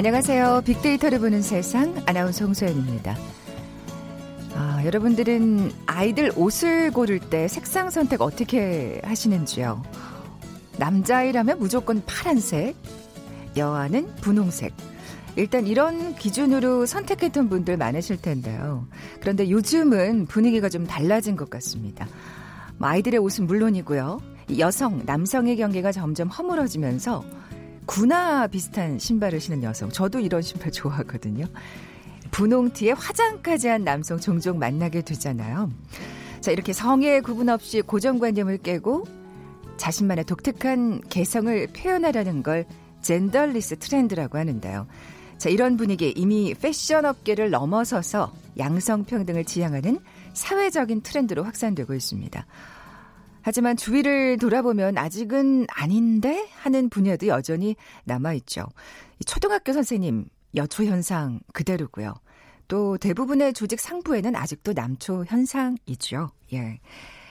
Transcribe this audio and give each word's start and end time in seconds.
안녕하세요. 0.00 0.62
빅데이터를 0.64 1.18
보는 1.18 1.42
세상 1.42 1.94
아나운서 2.06 2.46
홍소연입니다. 2.46 3.18
아, 4.54 4.82
여러분들은 4.82 5.72
아이들 5.84 6.32
옷을 6.36 6.90
고를 6.90 7.20
때 7.20 7.48
색상 7.48 7.90
선택 7.90 8.22
어떻게 8.22 9.02
하시는지요? 9.04 9.82
남자아이라면 10.78 11.58
무조건 11.58 12.02
파란색, 12.06 12.76
여아는 13.58 14.14
분홍색. 14.22 14.72
일단 15.36 15.66
이런 15.66 16.14
기준으로 16.14 16.86
선택했던 16.86 17.50
분들 17.50 17.76
많으실 17.76 18.22
텐데요. 18.22 18.86
그런데 19.20 19.50
요즘은 19.50 20.24
분위기가 20.28 20.70
좀 20.70 20.86
달라진 20.86 21.36
것 21.36 21.50
같습니다. 21.50 22.08
뭐 22.78 22.88
아이들의 22.88 23.20
옷은 23.20 23.46
물론이고요. 23.46 24.18
여성, 24.60 25.02
남성의 25.04 25.58
경계가 25.58 25.92
점점 25.92 26.28
허물어지면서 26.28 27.22
구나 27.86 28.46
비슷한 28.46 28.98
신발을 28.98 29.40
신는 29.40 29.62
여성. 29.62 29.90
저도 29.90 30.20
이런 30.20 30.42
신발 30.42 30.70
좋아하거든요. 30.70 31.46
분홍티에 32.30 32.92
화장까지 32.92 33.68
한 33.68 33.84
남성 33.84 34.18
종종 34.18 34.58
만나게 34.58 35.02
되잖아요. 35.02 35.70
자, 36.40 36.50
이렇게 36.50 36.72
성의 36.72 37.20
구분 37.20 37.48
없이 37.48 37.82
고정관념을 37.82 38.58
깨고 38.58 39.04
자신만의 39.76 40.24
독특한 40.24 41.00
개성을 41.08 41.68
표현하려는 41.68 42.42
걸 42.42 42.66
젠더리스 43.02 43.78
트렌드라고 43.78 44.38
하는데요. 44.38 44.86
자, 45.38 45.48
이런 45.48 45.76
분위기 45.76 46.12
이미 46.16 46.54
패션 46.54 47.06
업계를 47.06 47.50
넘어서서 47.50 48.32
양성평등을 48.58 49.44
지향하는 49.44 49.98
사회적인 50.34 51.00
트렌드로 51.00 51.44
확산되고 51.44 51.94
있습니다. 51.94 52.46
하지만 53.42 53.76
주위를 53.76 54.38
돌아보면 54.38 54.98
아직은 54.98 55.66
아닌데 55.68 56.48
하는 56.56 56.88
분야도 56.88 57.26
여전히 57.28 57.76
남아있죠. 58.04 58.66
초등학교 59.26 59.72
선생님, 59.72 60.26
여초 60.56 60.84
현상 60.84 61.40
그대로고요. 61.52 62.14
또 62.68 62.96
대부분의 62.98 63.52
조직 63.52 63.80
상부에는 63.80 64.36
아직도 64.36 64.72
남초 64.72 65.24
현상이죠. 65.26 66.30
예. 66.52 66.78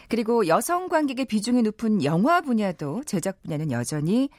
그리고 0.09 0.47
여성 0.47 0.89
관객의 0.89 1.25
비중이 1.25 1.61
높은 1.61 2.03
영화 2.03 2.41
분야도 2.41 3.03
제작 3.05 3.41
분야는 3.43 3.71
여전히 3.71 4.29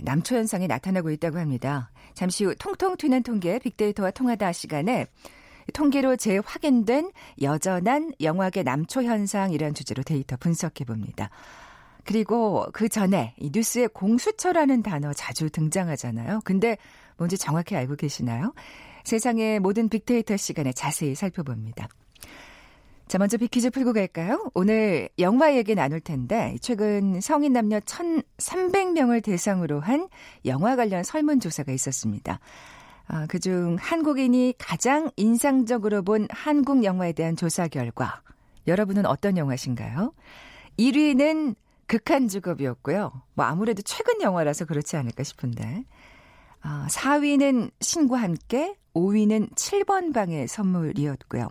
남초 0.00 0.36
현상이 0.36 0.66
나타나고 0.66 1.10
있다고 1.10 1.38
합니다. 1.38 1.90
잠시 2.14 2.44
후 2.44 2.54
통통 2.56 2.96
튀는 2.96 3.22
통계 3.22 3.58
빅데이터와 3.58 4.10
통하다 4.10 4.52
시간에 4.52 5.06
통계로 5.72 6.16
재확인된 6.16 7.10
여전한 7.42 8.12
영화계 8.20 8.62
남초 8.62 9.02
현상이라는 9.02 9.74
주제로 9.74 10.02
데이터 10.02 10.36
분석해 10.36 10.84
봅니다. 10.84 11.30
그리고 12.04 12.66
그 12.72 12.88
전에 12.88 13.34
이 13.38 13.50
뉴스에 13.52 13.88
공수처라는 13.88 14.82
단어 14.82 15.12
자주 15.12 15.50
등장하잖아요. 15.50 16.40
근데 16.44 16.78
뭔지 17.16 17.36
정확히 17.36 17.74
알고 17.76 17.96
계시나요? 17.96 18.54
세상의 19.04 19.60
모든 19.60 19.88
빅데이터 19.88 20.36
시간에 20.36 20.72
자세히 20.72 21.14
살펴봅니다. 21.14 21.88
자, 23.08 23.18
먼저 23.18 23.36
빅퀴즈 23.36 23.70
풀고 23.70 23.92
갈까요? 23.92 24.50
오늘 24.52 25.08
영화 25.20 25.54
얘기 25.56 25.76
나눌 25.76 26.00
텐데, 26.00 26.56
최근 26.60 27.20
성인 27.20 27.52
남녀 27.52 27.78
1,300명을 27.78 29.22
대상으로 29.22 29.78
한 29.78 30.08
영화 30.44 30.74
관련 30.74 31.04
설문조사가 31.04 31.70
있었습니다. 31.70 32.40
아, 33.08 33.26
그중 33.26 33.76
한국인이 33.78 34.54
가장 34.58 35.10
인상적으로 35.16 36.02
본 36.02 36.26
한국 36.30 36.84
영화에 36.84 37.12
대한 37.12 37.36
조사 37.36 37.68
결과 37.68 38.22
여러분은 38.66 39.06
어떤 39.06 39.36
영화신가요? 39.36 40.12
1위는 40.78 41.54
극한 41.86 42.28
직업이었고요. 42.28 43.12
뭐 43.34 43.44
아무래도 43.44 43.82
최근 43.82 44.20
영화라서 44.20 44.64
그렇지 44.64 44.96
않을까 44.96 45.22
싶은데. 45.22 45.84
아, 46.60 46.88
4위는 46.90 47.70
신과 47.80 48.16
함께, 48.16 48.74
5위는 48.94 49.54
7번 49.54 50.12
방의 50.12 50.48
선물이었고요. 50.48 51.48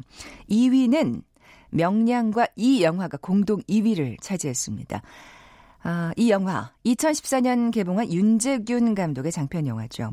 2위는 0.49 1.21
명량과 1.69 2.47
이 2.57 2.83
영화가 2.83 3.17
공동 3.21 3.61
2위를 3.61 4.17
차지했습니다. 4.21 5.01
아, 5.83 6.11
이 6.17 6.31
영화 6.31 6.73
2014년 6.85 7.71
개봉한 7.71 8.11
윤재균 8.11 8.95
감독의 8.95 9.31
장편 9.31 9.67
영화죠. 9.67 10.11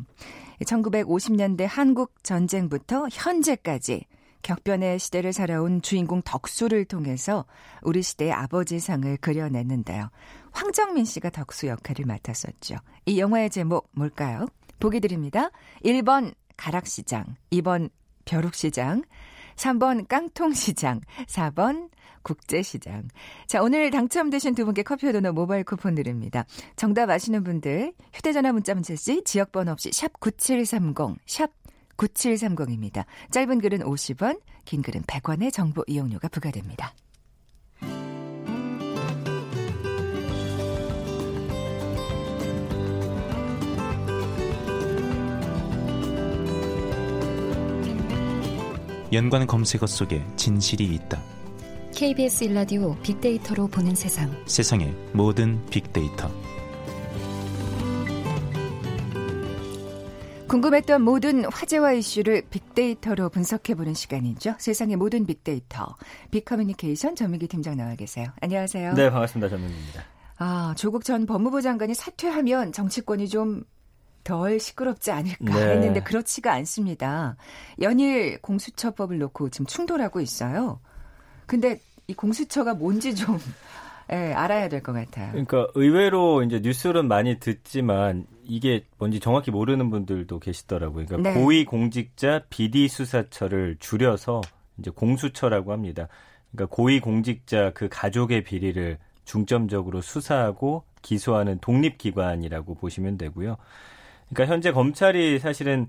1950년대 0.64 1.66
한국 1.68 2.22
전쟁부터 2.22 3.06
현재까지 3.10 4.04
격변의 4.42 4.98
시대를 4.98 5.32
살아온 5.32 5.82
주인공 5.82 6.20
덕수를 6.22 6.84
통해서 6.84 7.46
우리 7.82 8.02
시대의 8.02 8.32
아버지상을 8.32 9.16
그려냈는데요. 9.18 10.10
황정민 10.50 11.04
씨가 11.04 11.30
덕수 11.30 11.68
역할을 11.68 12.04
맡았었죠. 12.06 12.76
이 13.06 13.20
영화의 13.20 13.50
제목 13.50 13.88
뭘까요? 13.92 14.46
보기 14.80 15.00
드립니다. 15.00 15.50
1번 15.84 16.34
가락시장, 16.56 17.36
2번 17.52 17.90
벼룩시장, 18.24 19.04
3번 19.56 20.08
깡통시장, 20.08 21.00
4번 21.26 21.90
국제시장. 22.22 23.08
자, 23.46 23.62
오늘 23.62 23.90
당첨되신 23.90 24.54
두 24.54 24.64
분께 24.64 24.82
커피 24.82 25.10
도넛 25.12 25.34
모바일 25.34 25.64
쿠폰 25.64 25.94
드립니다. 25.94 26.44
정답 26.76 27.10
아시는 27.10 27.44
분들 27.44 27.92
휴대전화 28.14 28.52
문자 28.52 28.74
문자씨 28.74 29.24
지역번호 29.24 29.72
없이 29.72 29.90
샵 29.92 30.20
9730, 30.20 31.18
샵 31.26 31.50
9730입니다. 31.96 33.04
짧은 33.30 33.60
글은 33.60 33.80
50원, 33.80 34.40
긴 34.64 34.82
글은 34.82 35.02
100원의 35.02 35.52
정보 35.52 35.84
이용료가 35.86 36.28
부과됩니다. 36.28 36.94
연관 49.12 49.46
검색어 49.46 49.86
속에 49.86 50.24
진실이 50.36 50.86
있다. 50.86 51.20
KBS 51.94 52.44
일라디오 52.44 52.96
빅데이터로 53.02 53.68
보는 53.68 53.94
세상. 53.94 54.30
세상의 54.46 54.94
모든 55.12 55.64
빅데이터. 55.66 56.30
궁금했던 60.48 61.02
모든 61.02 61.44
화제와 61.44 61.92
이슈를 61.92 62.42
빅데이터로 62.48 63.28
분석해보는 63.28 63.92
시간이죠. 63.92 64.54
세상의 64.58 64.96
모든 64.96 65.26
빅데이터. 65.26 65.94
빅커뮤니케이션 66.30 67.14
전민기 67.14 67.48
팀장 67.48 67.76
나와 67.76 67.94
계세요. 67.94 68.28
안녕하세요. 68.40 68.94
네, 68.94 69.10
반갑습니다. 69.10 69.50
전민기입니다. 69.50 70.04
아, 70.38 70.74
조국 70.78 71.04
전 71.04 71.26
법무부 71.26 71.60
장관이 71.60 71.94
사퇴하면 71.94 72.72
정치권이 72.72 73.28
좀 73.28 73.64
덜 74.24 74.60
시끄럽지 74.60 75.10
않을까 75.10 75.54
네. 75.54 75.72
했는데 75.72 76.00
그렇지가 76.00 76.52
않습니다. 76.52 77.36
연일 77.80 78.40
공수처법을 78.40 79.18
놓고 79.18 79.50
지금 79.50 79.66
충돌하고 79.66 80.20
있어요. 80.20 80.80
근데 81.46 81.80
이 82.06 82.14
공수처가 82.14 82.74
뭔지 82.74 83.14
좀 83.14 83.38
예, 84.12 84.32
알아야 84.34 84.68
될 84.68 84.82
것 84.82 84.92
같아요. 84.92 85.30
그러니까 85.30 85.68
의외로 85.74 86.42
이제 86.42 86.60
뉴스는 86.62 87.08
많이 87.08 87.38
듣지만 87.38 88.26
이게 88.44 88.84
뭔지 88.98 89.20
정확히 89.20 89.50
모르는 89.50 89.90
분들도 89.90 90.38
계시더라고요. 90.38 91.06
그러니까 91.06 91.30
네. 91.30 91.40
고위 91.40 91.64
공직자 91.64 92.42
비리 92.50 92.88
수사처를 92.88 93.76
줄여서 93.78 94.42
이제 94.78 94.90
공수처라고 94.90 95.72
합니다. 95.72 96.08
그러니까 96.50 96.74
고위 96.74 97.00
공직자 97.00 97.70
그 97.72 97.88
가족의 97.88 98.44
비리를 98.44 98.98
중점적으로 99.24 100.00
수사하고 100.02 100.84
기소하는 101.00 101.58
독립기관이라고 101.60 102.74
보시면 102.74 103.16
되고요. 103.16 103.56
그러니까 104.32 104.52
현재 104.52 104.72
검찰이 104.72 105.38
사실은 105.38 105.88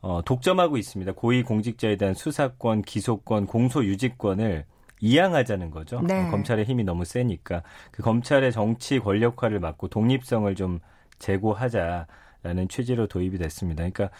어, 0.00 0.20
독점하고 0.24 0.76
있습니다. 0.76 1.12
고위 1.12 1.42
공직자에 1.42 1.96
대한 1.96 2.14
수사권, 2.14 2.82
기소권, 2.82 3.46
공소 3.46 3.84
유지권을 3.84 4.64
이양하자는 5.00 5.70
거죠. 5.70 6.00
네. 6.02 6.26
어, 6.26 6.30
검찰의 6.30 6.64
힘이 6.64 6.84
너무 6.84 7.04
세니까 7.04 7.62
그 7.90 8.02
검찰의 8.02 8.52
정치 8.52 8.98
권력화를 8.98 9.60
막고 9.60 9.88
독립성을 9.88 10.52
좀 10.54 10.80
제고하자라는 11.18 12.68
취지로 12.68 13.06
도입이 13.06 13.38
됐습니다. 13.38 13.82
그러니까 13.88 14.10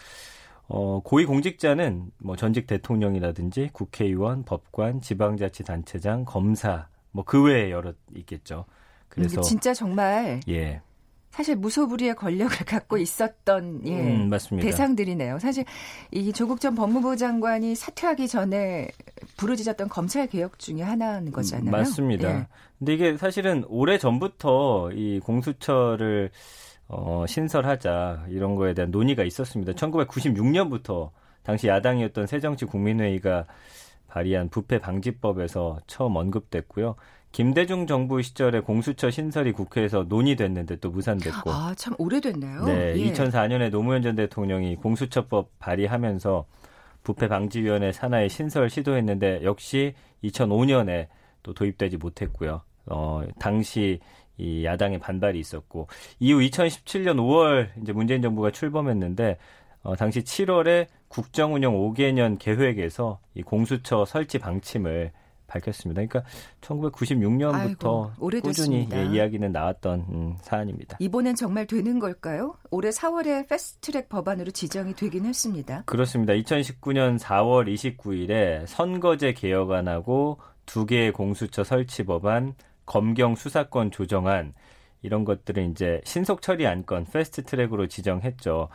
어, 0.67 1.01
고위 1.03 1.25
공직자는 1.25 2.11
뭐 2.19 2.35
전직 2.35 2.67
대통령이라든지 2.67 3.69
국회의원, 3.73 4.43
법관, 4.43 5.01
지방자치단체장, 5.01 6.25
검사 6.25 6.87
뭐 7.11 7.23
그 7.25 7.43
외에 7.43 7.71
여러 7.71 7.93
있겠죠. 8.15 8.65
그래서 9.07 9.35
이게 9.35 9.41
진짜 9.41 9.73
정말 9.73 10.39
예, 10.49 10.81
사실 11.33 11.55
무소불위의 11.55 12.15
권력을 12.15 12.55
갖고 12.63 12.95
있었던 12.97 13.81
예, 13.87 13.99
음. 13.99 14.29
대상들이네요. 14.61 15.39
사실 15.39 15.65
이 16.11 16.31
조국 16.31 16.61
전 16.61 16.75
법무부 16.75 17.17
장관이 17.17 17.73
사퇴하기 17.73 18.27
전에 18.27 18.87
부르짖었던 19.37 19.89
검찰 19.89 20.27
개혁 20.27 20.59
중에 20.59 20.83
하나인 20.83 21.31
거잖아요. 21.31 21.71
맞습니다. 21.71 22.29
예. 22.29 22.47
근데 22.77 22.93
이게 22.93 23.17
사실은 23.17 23.65
오래 23.67 23.97
전부터 23.97 24.91
이 24.93 25.19
공수처를 25.21 26.29
어, 26.87 27.25
신설하자 27.27 28.25
이런 28.29 28.55
거에 28.55 28.75
대한 28.75 28.91
논의가 28.91 29.23
있었습니다. 29.23 29.73
1996년부터 29.73 31.09
당시 31.41 31.67
야당이었던 31.67 32.27
새정치 32.27 32.65
국민회의가 32.65 33.45
발의한 34.07 34.49
부패 34.49 34.77
방지법에서 34.77 35.79
처음 35.87 36.15
언급됐고요. 36.15 36.95
김대중 37.33 37.87
정부 37.87 38.21
시절에 38.21 38.59
공수처 38.59 39.09
신설이 39.09 39.53
국회에서 39.53 40.05
논의됐는데 40.07 40.75
또 40.77 40.91
무산됐고. 40.91 41.51
아, 41.51 41.73
참 41.75 41.95
오래됐네요. 41.97 42.65
네, 42.65 42.93
예. 42.95 43.11
2004년에 43.11 43.71
노무현 43.71 44.03
전 44.03 44.15
대통령이 44.15 44.75
공수처법 44.75 45.49
발의하면서 45.57 46.45
부패 47.01 47.27
방지위원회 47.27 47.91
산하의 47.91 48.29
신설 48.29 48.69
시도했는데 48.69 49.43
역시 49.43 49.95
2005년에 50.23 51.07
또 51.41 51.55
도입되지 51.55 51.97
못했고요. 51.97 52.61
어, 52.85 53.23
당시 53.39 53.99
이 54.37 54.63
야당의 54.63 54.99
반발이 54.99 55.39
있었고 55.39 55.87
이후 56.19 56.39
2017년 56.39 57.17
5월 57.17 57.69
이제 57.81 57.93
문재인 57.93 58.21
정부가 58.21 58.51
출범했는데 58.51 59.37
어, 59.81 59.95
당시 59.95 60.21
7월에 60.21 60.87
국정운영 61.07 61.73
5개년 61.73 62.37
계획에서 62.37 63.19
이 63.33 63.41
공수처 63.41 64.05
설치 64.05 64.37
방침을 64.37 65.11
밝혔습니다. 65.53 66.01
그러니까 66.05 66.23
1996년부터 66.61 68.11
아이고, 68.11 68.41
꾸준히. 68.41 68.87
예, 68.91 69.05
이야기는 69.05 69.51
나왔던 69.51 70.05
음, 70.09 70.37
사안입니다. 70.41 70.97
이번엔 70.99 71.35
정말 71.35 71.67
되는 71.67 71.99
걸까요? 71.99 72.55
올해 72.71 72.89
4월에 72.89 73.47
패스트트랙 73.47 74.09
법안으로 74.09 74.51
지정이 74.51 74.95
되긴 74.95 75.25
했습니다. 75.25 75.83
그렇습니다. 75.85 76.33
2019년 76.33 77.19
4월 77.19 77.71
29일에 77.73 78.65
선거제 78.65 79.33
개혁안하고 79.33 80.39
두 80.65 80.85
개의 80.85 81.11
공수처 81.11 81.63
설치 81.63 82.03
법안, 82.03 82.55
검경 82.85 83.35
수사권 83.35 83.91
조정안 83.91 84.53
이런 85.01 85.25
것들을 85.25 85.69
이제 85.69 86.01
신속 86.05 86.41
처리 86.41 86.65
안건 86.65 87.05
패스트 87.05 87.43
트랙으로 87.43 87.87
지정했죠. 87.87 88.69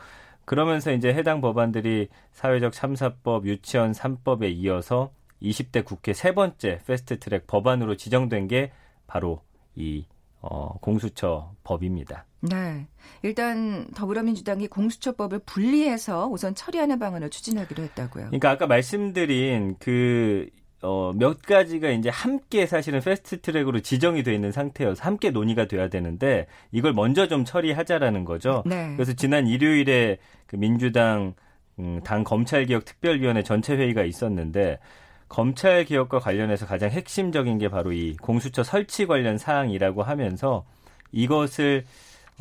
그러면서 0.45 0.93
이제 0.93 1.13
해당 1.13 1.41
법안들이 1.41 2.09
사회적 2.33 2.73
참사법, 2.73 3.47
유치원 3.47 3.93
3법에 3.93 4.51
이어서 4.57 5.11
20대 5.43 5.85
국회 5.85 6.13
세 6.13 6.33
번째 6.33 6.81
패스트 6.87 7.19
트랙 7.19 7.47
법안으로 7.47 7.97
지정된 7.97 8.49
게 8.49 8.73
바로 9.07 9.43
이 9.75 10.05
어, 10.41 10.79
공수처 10.81 11.53
법입니다. 11.65 12.25
네. 12.41 12.87
일단 13.23 13.89
더불어민주당이 13.95 14.69
공수처법을 14.69 15.41
분리해서 15.41 16.29
우선 16.29 16.55
처리하는 16.55 16.99
방안을 16.99 17.31
추진하기로 17.31 17.83
했다고요. 17.83 18.27
그러니까 18.27 18.51
아까 18.51 18.67
말씀드린 18.69 19.75
그, 19.81 20.49
어, 20.81 21.13
몇 21.17 21.43
가지가 21.43 21.91
이제 21.91 22.09
함께 22.09 22.67
사실은 22.67 23.01
패스트 23.01 23.41
트랙으로 23.41 23.81
지정이 23.81 24.23
돼 24.23 24.33
있는 24.33 24.53
상태여서 24.53 25.03
함께 25.03 25.31
논의가 25.31 25.67
돼야 25.67 25.89
되는데 25.89 26.47
이걸 26.71 26.93
먼저 26.93 27.27
좀 27.27 27.45
처리하자라는 27.45 28.25
거죠. 28.25 28.63
네. 28.65 28.93
그래서 28.95 29.13
지난 29.15 29.49
일요일에 29.49 30.19
그 30.47 30.55
민주당 30.55 31.35
음, 31.81 32.01
당 32.05 32.23
검찰개혁 32.23 32.85
특별위원회 32.85 33.43
전체 33.43 33.77
회의가 33.77 34.05
있었는데 34.05 34.79
검찰 35.29 35.85
개혁과 35.85 36.19
관련해서 36.19 36.67
가장 36.67 36.91
핵심적인 36.91 37.59
게 37.59 37.69
바로 37.69 37.93
이 37.93 38.17
공수처 38.17 38.63
설치 38.63 39.07
관련 39.07 39.39
사항이라고 39.39 40.03
하면서 40.03 40.65
이것을 41.13 41.85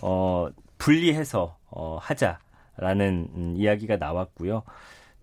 어 0.01 0.49
분리해서 0.77 1.57
어 1.69 1.97
하자라는 2.01 3.29
음, 3.35 3.53
이야기가 3.57 3.97
나왔고요. 3.97 4.63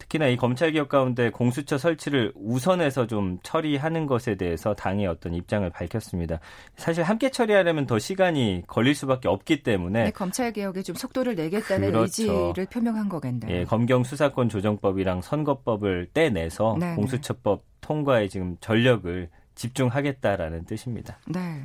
특히나 0.04 0.28
이 0.28 0.36
검찰 0.36 0.72
개혁 0.72 0.88
가운데 0.88 1.30
공수처 1.30 1.78
설치를 1.78 2.32
우선해서 2.34 3.06
좀 3.06 3.38
처리하는 3.42 4.06
것에 4.06 4.34
대해서 4.36 4.74
당의 4.74 5.06
어떤 5.06 5.34
입장을 5.34 5.68
밝혔습니다. 5.70 6.40
사실 6.76 7.02
함께 7.02 7.30
처리하려면 7.30 7.86
더 7.86 7.98
시간이 7.98 8.64
걸릴 8.66 8.94
수밖에 8.94 9.28
없기 9.28 9.62
때문에 9.62 10.04
네, 10.04 10.10
검찰 10.10 10.52
개혁에 10.52 10.82
좀 10.82 10.94
속도를 10.96 11.34
내겠다는 11.34 11.92
그렇죠. 11.92 12.04
의지를 12.04 12.66
표명한 12.66 13.08
거겠네요. 13.08 13.50
예, 13.50 13.64
검경 13.64 14.04
수사권 14.04 14.48
조정법이랑 14.48 15.22
선거법을 15.22 16.08
떼내서 16.12 16.76
네네. 16.78 16.96
공수처법 16.96 17.64
통과에 17.80 18.28
지금 18.28 18.56
전력을 18.60 19.28
집중하겠다라는 19.54 20.64
뜻입니다. 20.64 21.18
네. 21.26 21.64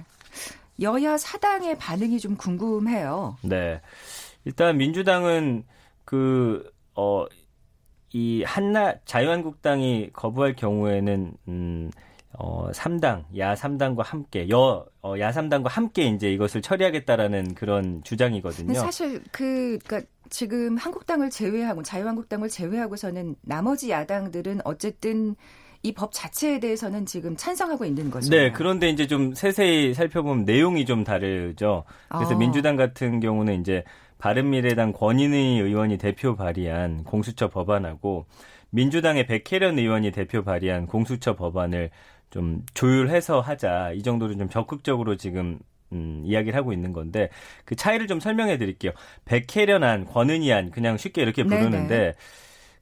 여야 0.81 1.17
사당의 1.17 1.77
반응이 1.77 2.19
좀 2.19 2.37
궁금해요. 2.37 3.37
네. 3.41 3.81
일단 4.45 4.77
민주당은 4.77 5.65
그, 6.05 6.71
어, 6.95 7.25
이 8.11 8.43
한나 8.43 8.95
자유한국당이 9.05 10.09
거부할 10.13 10.55
경우에는 10.55 11.33
음, 11.47 11.91
어, 12.33 12.69
3당, 12.71 13.23
야 13.37 13.53
3당과 13.53 14.03
함께 14.03 14.49
여 14.49 14.85
어, 15.01 15.15
야 15.19 15.31
3당과 15.31 15.67
함께 15.67 16.03
이제 16.05 16.31
이것을 16.31 16.61
처리하겠다라는 16.61 17.55
그런 17.55 18.01
주장이거든요. 18.03 18.73
사실 18.79 19.21
그 19.31 19.79
그러니까 19.85 20.09
지금 20.29 20.77
한국당을 20.77 21.29
제외하고 21.29 21.83
자유한국당을 21.83 22.49
제외하고서는 22.49 23.35
나머지 23.41 23.89
야당들은 23.89 24.61
어쨌든 24.63 25.35
이 25.81 25.93
법 25.93 26.11
자체에 26.11 26.59
대해서는 26.59 27.05
지금 27.05 27.37
찬성하고 27.37 27.85
있는 27.85 28.11
거죠. 28.11 28.29
네, 28.29 28.51
그런데 28.51 28.89
이제 28.89 29.07
좀 29.07 29.33
세세히 29.33 29.93
살펴보면 29.93 30.43
내용이 30.45 30.85
좀 30.85 31.03
다르죠. 31.03 31.85
그래서 32.09 32.35
아. 32.35 32.37
민주당 32.37 32.75
같은 32.75 33.19
경우는 33.19 33.61
이제 33.61 33.83
바른미래당 34.19 34.93
권인의 34.93 35.59
의원이 35.59 35.97
대표 35.97 36.35
발의한 36.35 37.03
공수처 37.03 37.49
법안하고 37.49 38.27
민주당의 38.69 39.25
백혜련 39.25 39.79
의원이 39.79 40.11
대표 40.11 40.43
발의한 40.43 40.85
공수처 40.85 41.35
법안을 41.35 41.89
좀 42.29 42.63
조율해서 42.75 43.41
하자. 43.41 43.93
이 43.93 44.03
정도로 44.03 44.37
좀 44.37 44.49
적극적으로 44.49 45.15
지금 45.15 45.57
음, 45.91 46.21
이야기를 46.23 46.55
하고 46.55 46.71
있는 46.71 46.93
건데 46.93 47.29
그 47.65 47.75
차이를 47.75 48.05
좀 48.05 48.19
설명해 48.19 48.57
드릴게요. 48.59 48.91
백혜련안, 49.25 50.05
권은희안 50.05 50.69
그냥 50.69 50.97
쉽게 50.97 51.23
이렇게 51.23 51.43
네네. 51.43 51.57
부르는데 51.57 52.13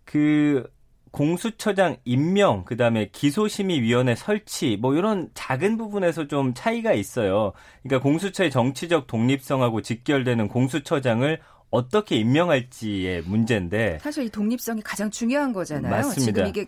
그 0.03 0.69
공수처장 1.11 1.97
임명, 2.05 2.63
그 2.65 2.77
다음에 2.77 3.09
기소심의위원회 3.11 4.15
설치, 4.15 4.77
뭐 4.77 4.95
이런 4.95 5.29
작은 5.33 5.77
부분에서 5.77 6.27
좀 6.27 6.53
차이가 6.53 6.93
있어요. 6.93 7.53
그러니까 7.83 8.03
공수처의 8.03 8.51
정치적 8.51 9.07
독립성하고 9.07 9.81
직결되는 9.81 10.47
공수처장을 10.47 11.39
어떻게 11.69 12.15
임명할지의 12.15 13.23
문제인데 13.23 13.99
사실 14.01 14.25
이 14.25 14.29
독립성이 14.29 14.81
가장 14.81 15.11
중요한 15.11 15.53
거잖아요. 15.53 15.91
맞습니다. 15.91 16.21
지금 16.25 16.47
이게 16.47 16.65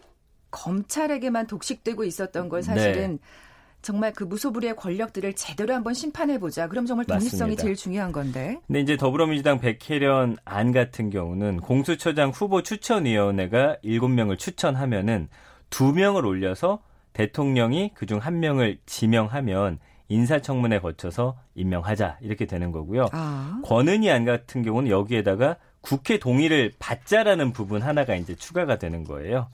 검찰에게만 0.51 1.47
독식되고 1.47 2.03
있었던 2.03 2.50
걸 2.50 2.63
사실은 2.63 3.12
네. 3.12 3.18
정말 3.81 4.12
그 4.14 4.24
무소불위의 4.24 4.76
권력들을 4.76 5.34
제대로 5.34 5.74
한번 5.74 5.94
심판해 5.94 6.38
보자. 6.38 6.68
그럼 6.68 6.86
정말 6.86 7.06
독립성이 7.06 7.51
맞습니다. 7.51 7.63
제일 7.63 7.75
중요한 7.75 8.12
건데. 8.12 8.60
근데 8.68 8.82
이제 8.82 8.98
더불어민주당 8.98 9.60
백혜련 9.60 10.38
안 10.44 10.72
같은 10.72 11.10
경우는 11.10 11.62
공수처장 11.62 12.32
후보 12.32 12.62
추천위원회가 12.62 13.77
7명을 13.84 14.38
추천하면은 14.38 15.30
2명을 15.70 16.25
올려서 16.25 16.82
대통령이 17.13 17.94
그중 17.94 18.20
1명을 18.20 18.80
지명하면 18.86 19.80
인사청문회 20.10 20.80
거쳐서 20.80 21.38
임명하자 21.56 22.18
이렇게 22.22 22.46
되는 22.46 22.72
거고요. 22.72 23.08
아. 23.12 23.62
권은희 23.63 24.10
안 24.10 24.25
같은 24.25 24.63
경우는 24.63 24.89
여기에다가 24.89 25.58
국회 25.82 26.18
동의를 26.20 26.74
받자라는 26.80 27.53
부분 27.53 27.82
하나가 27.82 28.15
이제 28.15 28.36
추가가 28.36 28.77
되는 28.77 29.03
거예요. 29.03 29.50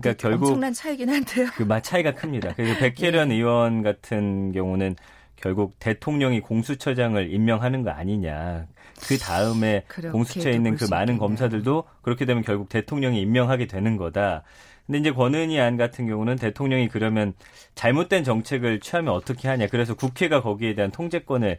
그러니까 0.00 0.14
결국 0.20 0.46
엄청난 0.46 0.72
차이긴 0.72 1.08
한데요. 1.08 1.46
그맛 1.54 1.82
차이가 1.82 2.12
큽니다. 2.14 2.54
그래서 2.54 2.78
백혜련 2.78 3.30
의원 3.32 3.82
같은 3.82 4.52
경우는 4.52 4.96
결국 5.36 5.78
대통령이 5.78 6.40
공수처장을 6.40 7.32
임명하는 7.32 7.82
거 7.82 7.90
아니냐. 7.90 8.66
그 9.06 9.18
다음에 9.18 9.84
그렇게도 9.88 10.12
공수처에 10.12 10.52
있는 10.52 10.72
볼그수 10.72 10.90
많은 10.90 11.14
있겠네요. 11.14 11.20
검사들도 11.20 11.84
그렇게 12.02 12.24
되면 12.24 12.42
결국 12.42 12.68
대통령이 12.68 13.20
임명하게 13.20 13.66
되는 13.66 13.96
거다. 13.96 14.42
근데 14.86 14.98
이제 14.98 15.10
권은희 15.10 15.58
안 15.60 15.76
같은 15.76 16.06
경우는 16.06 16.36
대통령이 16.36 16.88
그러면 16.88 17.34
잘못된 17.74 18.24
정책을 18.24 18.80
취하면 18.80 19.12
어떻게 19.14 19.48
하냐. 19.48 19.66
그래서 19.66 19.94
국회가 19.94 20.40
거기에 20.40 20.74
대한 20.74 20.90
통제권을 20.90 21.58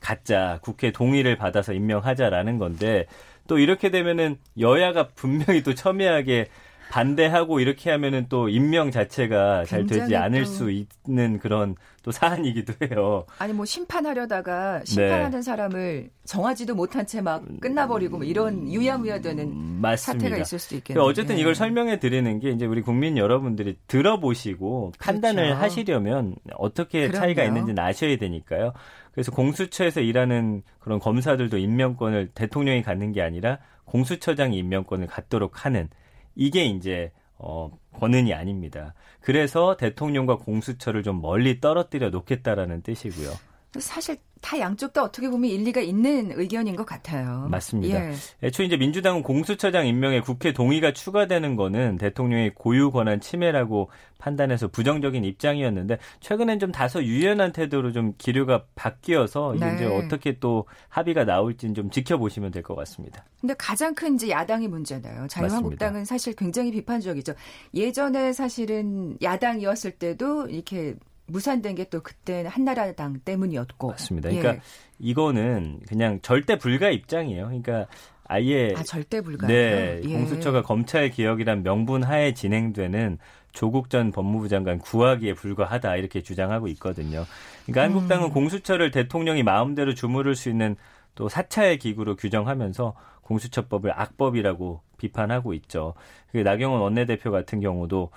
갖자. 0.00 0.58
국회 0.62 0.92
동의를 0.92 1.36
받아서 1.36 1.72
임명하자라는 1.72 2.58
건데 2.58 3.06
또 3.48 3.58
이렇게 3.58 3.90
되면은 3.90 4.36
여야가 4.58 5.08
분명히 5.14 5.62
또 5.62 5.74
첨예하게 5.74 6.48
반대하고 6.90 7.60
이렇게 7.60 7.90
하면은 7.90 8.26
또 8.28 8.48
임명 8.48 8.90
자체가 8.90 9.64
잘 9.64 9.86
되지 9.86 10.14
않을 10.16 10.44
또- 10.44 10.50
수 10.50 10.70
있는 10.70 11.38
그런 11.38 11.74
또 12.02 12.12
사안이기도 12.12 12.74
해요. 12.86 13.24
아니 13.38 13.52
뭐 13.52 13.64
심판하려다가 13.64 14.82
심판하는 14.84 15.42
사람을 15.42 16.10
정하지도 16.24 16.74
못한 16.76 17.04
채 17.06 17.20
막 17.20 17.42
끝나버리고 17.60 18.18
뭐 18.18 18.24
이런 18.26 18.70
유야무야되는 18.72 19.44
음, 19.44 19.78
맞습니다. 19.82 20.24
사태가 20.28 20.42
있을 20.42 20.58
수도 20.60 20.74
그 20.74 20.78
있겠네요. 20.78 21.04
어쨌든 21.04 21.38
이걸 21.38 21.54
설명해 21.56 21.98
드리는 21.98 22.38
게 22.38 22.50
이제 22.50 22.64
우리 22.66 22.82
국민 22.82 23.16
여러분들이 23.18 23.76
들어보시고 23.88 24.92
판단을 25.00 25.44
그렇죠. 25.44 25.60
하시려면 25.60 26.36
어떻게 26.54 27.08
그럼요. 27.08 27.18
차이가 27.20 27.42
있는지는 27.44 27.82
아셔야 27.82 28.16
되니까요. 28.16 28.72
그래서 29.12 29.32
공수처에서 29.32 30.00
일하는 30.00 30.62
그런 30.78 30.98
검사들도 31.00 31.56
임명권을 31.58 32.30
대통령이 32.34 32.82
갖는 32.82 33.12
게 33.12 33.22
아니라 33.22 33.58
공수처장이 33.86 34.56
임명권을 34.58 35.06
갖도록 35.08 35.64
하는 35.64 35.88
이게 36.36 36.64
이제 36.64 37.10
어 37.38 37.70
권은이 37.94 38.32
아닙니다. 38.32 38.94
그래서 39.20 39.76
대통령과 39.76 40.36
공수처를 40.36 41.02
좀 41.02 41.20
멀리 41.20 41.60
떨어뜨려 41.60 42.10
놓겠다라는 42.10 42.82
뜻이고요. 42.82 43.30
사실 43.80 44.16
다 44.42 44.58
양쪽 44.60 44.92
다 44.92 45.02
어떻게 45.02 45.28
보면 45.28 45.50
일리가 45.50 45.80
있는 45.80 46.30
의견인 46.34 46.76
것 46.76 46.84
같아요. 46.86 47.48
맞습니다. 47.50 48.10
예. 48.10 48.14
애초 48.44 48.62
이제 48.62 48.76
민주당은 48.76 49.22
공수처장 49.22 49.86
임명에 49.86 50.20
국회 50.20 50.52
동의가 50.52 50.92
추가되는 50.92 51.56
거는 51.56 51.96
대통령의 51.96 52.54
고유 52.54 52.90
권한 52.92 53.20
침해라고 53.20 53.90
판단해서 54.18 54.68
부정적인 54.68 55.24
입장이었는데 55.24 55.98
최근엔 56.20 56.58
좀 56.60 56.70
다소 56.70 57.02
유연한 57.02 57.52
태도로 57.52 57.92
좀 57.92 58.12
기류가 58.18 58.64
바뀌어서 58.74 59.56
네. 59.58 59.74
이제 59.74 59.84
어떻게 59.86 60.38
또 60.38 60.66
합의가 60.88 61.24
나올지는 61.24 61.74
좀 61.74 61.90
지켜보시면 61.90 62.52
될 62.52 62.62
것 62.62 62.74
같습니다. 62.76 63.24
근데 63.40 63.54
가장 63.58 63.94
큰 63.94 64.14
이제 64.16 64.28
야당이 64.30 64.68
문제네요. 64.68 65.26
자유한국당은 65.28 66.00
맞습니다. 66.00 66.04
사실 66.04 66.34
굉장히 66.34 66.70
비판적이죠. 66.72 67.32
예전에 67.74 68.32
사실은 68.32 69.16
야당이었을 69.22 69.92
때도 69.92 70.48
이렇게 70.48 70.94
무산된 71.26 71.74
게 71.74 71.86
또 71.90 72.00
그때는 72.02 72.50
한나라당 72.50 73.20
때문이었고. 73.24 73.88
맞습니다. 73.88 74.28
그러니까 74.28 74.54
예. 74.54 74.60
이거는 74.98 75.80
그냥 75.88 76.20
절대 76.22 76.56
불가 76.56 76.90
입장이에요. 76.90 77.46
그러니까 77.46 77.86
아예 78.24 78.72
아 78.76 78.82
절대 78.82 79.20
불가. 79.20 79.46
네, 79.46 80.00
예. 80.04 80.12
공수처가 80.12 80.62
검찰 80.62 81.10
개혁이란 81.10 81.62
명분 81.62 82.02
하에 82.02 82.34
진행되는 82.34 83.18
조국 83.52 83.88
전 83.88 84.10
법무부 84.10 84.48
장관 84.48 84.78
구하기에 84.78 85.34
불과하다 85.34 85.96
이렇게 85.96 86.20
주장하고 86.22 86.68
있거든요. 86.68 87.24
그러니까 87.64 87.80
음. 87.80 87.84
한국당은 87.84 88.30
공수처를 88.30 88.90
대통령이 88.90 89.42
마음대로 89.42 89.94
주무를 89.94 90.34
수 90.34 90.50
있는 90.50 90.76
또 91.14 91.28
사찰 91.28 91.78
기구로 91.78 92.16
규정하면서 92.16 92.94
공수처법을 93.22 93.92
악법이라고 93.98 94.82
비판하고 94.98 95.54
있죠. 95.54 95.94
그 96.32 96.38
나경원 96.38 96.80
원내대표 96.80 97.30
같은 97.30 97.60
경우도 97.60 98.10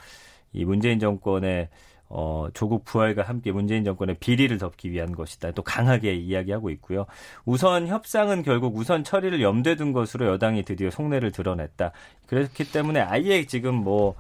이 0.53 0.65
문재인 0.65 0.99
정권의 0.99 1.69
어, 2.09 2.47
조국 2.53 2.85
부활과 2.85 3.21
함께 3.21 3.51
문재인 3.51 3.83
정권의 3.83 4.17
비리를 4.19 4.57
덮기 4.57 4.91
위한 4.91 5.13
것이다. 5.13 5.51
또 5.51 5.61
강하게 5.61 6.15
이야기하고 6.15 6.71
있고요. 6.71 7.05
우선 7.45 7.87
협상은 7.87 8.41
결국 8.41 8.75
우선 8.75 9.03
처리를 9.03 9.41
염두에 9.41 9.75
둔 9.75 9.93
것으로 9.93 10.25
여당이 10.27 10.63
드디어 10.63 10.89
속내를 10.89 11.31
드러냈다. 11.31 11.91
그렇기 12.25 12.71
때문에 12.71 12.99
아예 12.99 13.45
지금 13.45 13.75
뭐 13.75 14.15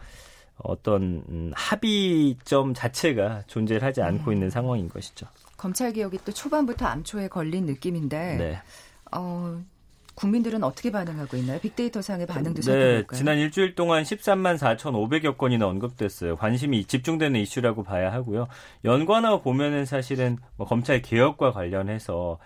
어떤 0.57 1.23
음, 1.29 1.51
합의점 1.55 2.73
자체가 2.73 3.43
존재하지 3.47 4.01
않고 4.01 4.29
음. 4.29 4.33
있는 4.33 4.49
상황인 4.49 4.87
것이죠. 4.87 5.25
검찰 5.57 5.91
개혁이 5.91 6.19
또 6.23 6.31
초반부터 6.31 6.85
암초에 6.85 7.29
걸린 7.29 7.65
느낌인데 7.65 8.37
네. 8.37 8.61
어, 9.11 9.59
국민들은 10.19 10.63
어떻게 10.63 10.91
반응하고 10.91 11.37
있나요? 11.37 11.59
빅데이터상의 11.59 12.27
반응도 12.27 12.61
살펴볼까요? 12.61 13.07
네, 13.07 13.17
지난 13.17 13.37
일주일 13.37 13.73
동안 13.75 14.03
13만 14.03 14.57
4,500여 14.57 15.37
건이나 15.37 15.65
언급됐어요. 15.67 16.35
관심이 16.35 16.83
집중되는 16.83 17.39
이슈라고 17.39 17.83
봐야 17.83 18.11
하고요. 18.11 18.47
연관어 18.83 19.41
보면은 19.41 19.85
사실은 19.85 20.37
뭐 20.57 20.67
검찰 20.67 21.01
개혁과 21.01 21.53
관련해서 21.53 22.37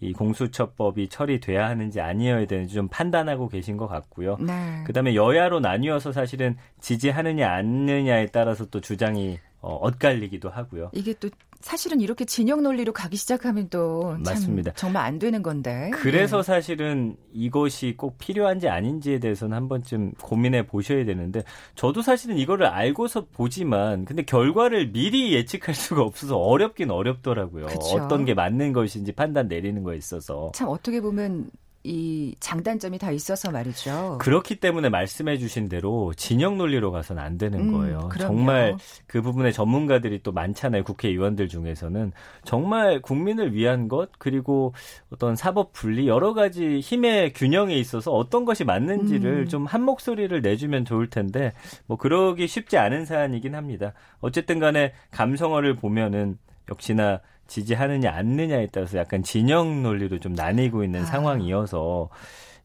이 0.00 0.12
공수처법이 0.12 1.08
처리돼야 1.08 1.66
하는지 1.68 2.00
아니어야 2.00 2.46
되는지 2.46 2.74
좀 2.74 2.88
판단하고 2.88 3.48
계신 3.48 3.76
것 3.78 3.86
같고요. 3.86 4.36
네. 4.40 4.84
그다음에 4.86 5.14
여야로 5.14 5.60
나뉘어서 5.60 6.12
사실은 6.12 6.56
지지하느냐 6.80 7.48
안느냐에 7.48 8.26
따라서 8.26 8.66
또 8.66 8.80
주장이 8.80 9.38
어, 9.60 9.76
엇갈리기도 9.76 10.50
하고요. 10.50 10.90
이게 10.92 11.14
또 11.14 11.30
사실은 11.64 12.02
이렇게 12.02 12.26
진영 12.26 12.62
논리로 12.62 12.92
가기 12.92 13.16
시작하면 13.16 13.70
또 13.70 14.18
맞습니다. 14.22 14.74
정말 14.74 15.06
안 15.06 15.18
되는 15.18 15.42
건데. 15.42 15.90
그래서 15.94 16.36
네. 16.36 16.42
사실은 16.42 17.16
이것이 17.32 17.94
꼭 17.96 18.18
필요한지 18.18 18.68
아닌지에 18.68 19.18
대해서는 19.18 19.56
한 19.56 19.68
번쯤 19.70 20.12
고민해 20.20 20.66
보셔야 20.66 21.06
되는데 21.06 21.42
저도 21.74 22.02
사실은 22.02 22.36
이거를 22.36 22.66
알고서 22.66 23.28
보지만 23.32 24.04
근데 24.04 24.22
결과를 24.24 24.92
미리 24.92 25.32
예측할 25.32 25.74
수가 25.74 26.02
없어서 26.02 26.36
어렵긴 26.36 26.90
어렵더라고요. 26.90 27.64
그쵸. 27.64 27.96
어떤 27.96 28.26
게 28.26 28.34
맞는 28.34 28.74
것인지 28.74 29.12
판단 29.12 29.48
내리는 29.48 29.82
거에 29.82 29.96
있어서. 29.96 30.52
참 30.54 30.68
어떻게 30.68 31.00
보면 31.00 31.48
이 31.86 32.34
장단점이 32.40 32.96
다 32.96 33.10
있어서 33.10 33.50
말이죠. 33.50 34.16
그렇기 34.18 34.56
때문에 34.56 34.88
말씀해 34.88 35.36
주신 35.36 35.68
대로 35.68 36.14
진영 36.16 36.56
논리로 36.56 36.90
가서는 36.90 37.22
안 37.22 37.36
되는 37.36 37.60
음, 37.60 37.72
거예요. 37.72 38.08
정말 38.18 38.78
그 39.06 39.20
부분에 39.20 39.52
전문가들이 39.52 40.22
또 40.22 40.32
많잖아요. 40.32 40.82
국회의원들 40.82 41.48
중에서는 41.48 42.12
정말 42.42 43.02
국민을 43.02 43.52
위한 43.52 43.88
것 43.88 44.08
그리고 44.18 44.72
어떤 45.10 45.36
사법 45.36 45.74
분리 45.74 46.08
여러 46.08 46.32
가지 46.32 46.80
힘의 46.80 47.34
균형에 47.34 47.76
있어서 47.76 48.12
어떤 48.12 48.46
것이 48.46 48.64
맞는지를 48.64 49.40
음. 49.40 49.48
좀한 49.48 49.82
목소리를 49.82 50.40
내주면 50.40 50.86
좋을 50.86 51.10
텐데 51.10 51.52
뭐 51.86 51.98
그러기 51.98 52.48
쉽지 52.48 52.78
않은 52.78 53.04
사안이긴 53.04 53.54
합니다. 53.54 53.92
어쨌든 54.20 54.58
간에 54.58 54.94
감성어를 55.10 55.76
보면은 55.76 56.38
역시나 56.70 57.20
지지하느냐 57.46 58.10
않느냐에 58.12 58.68
따라서 58.72 58.98
약간 58.98 59.22
진영 59.22 59.82
논리로 59.82 60.18
좀 60.18 60.34
나뉘고 60.34 60.84
있는 60.84 61.02
아. 61.02 61.04
상황이어서 61.06 62.08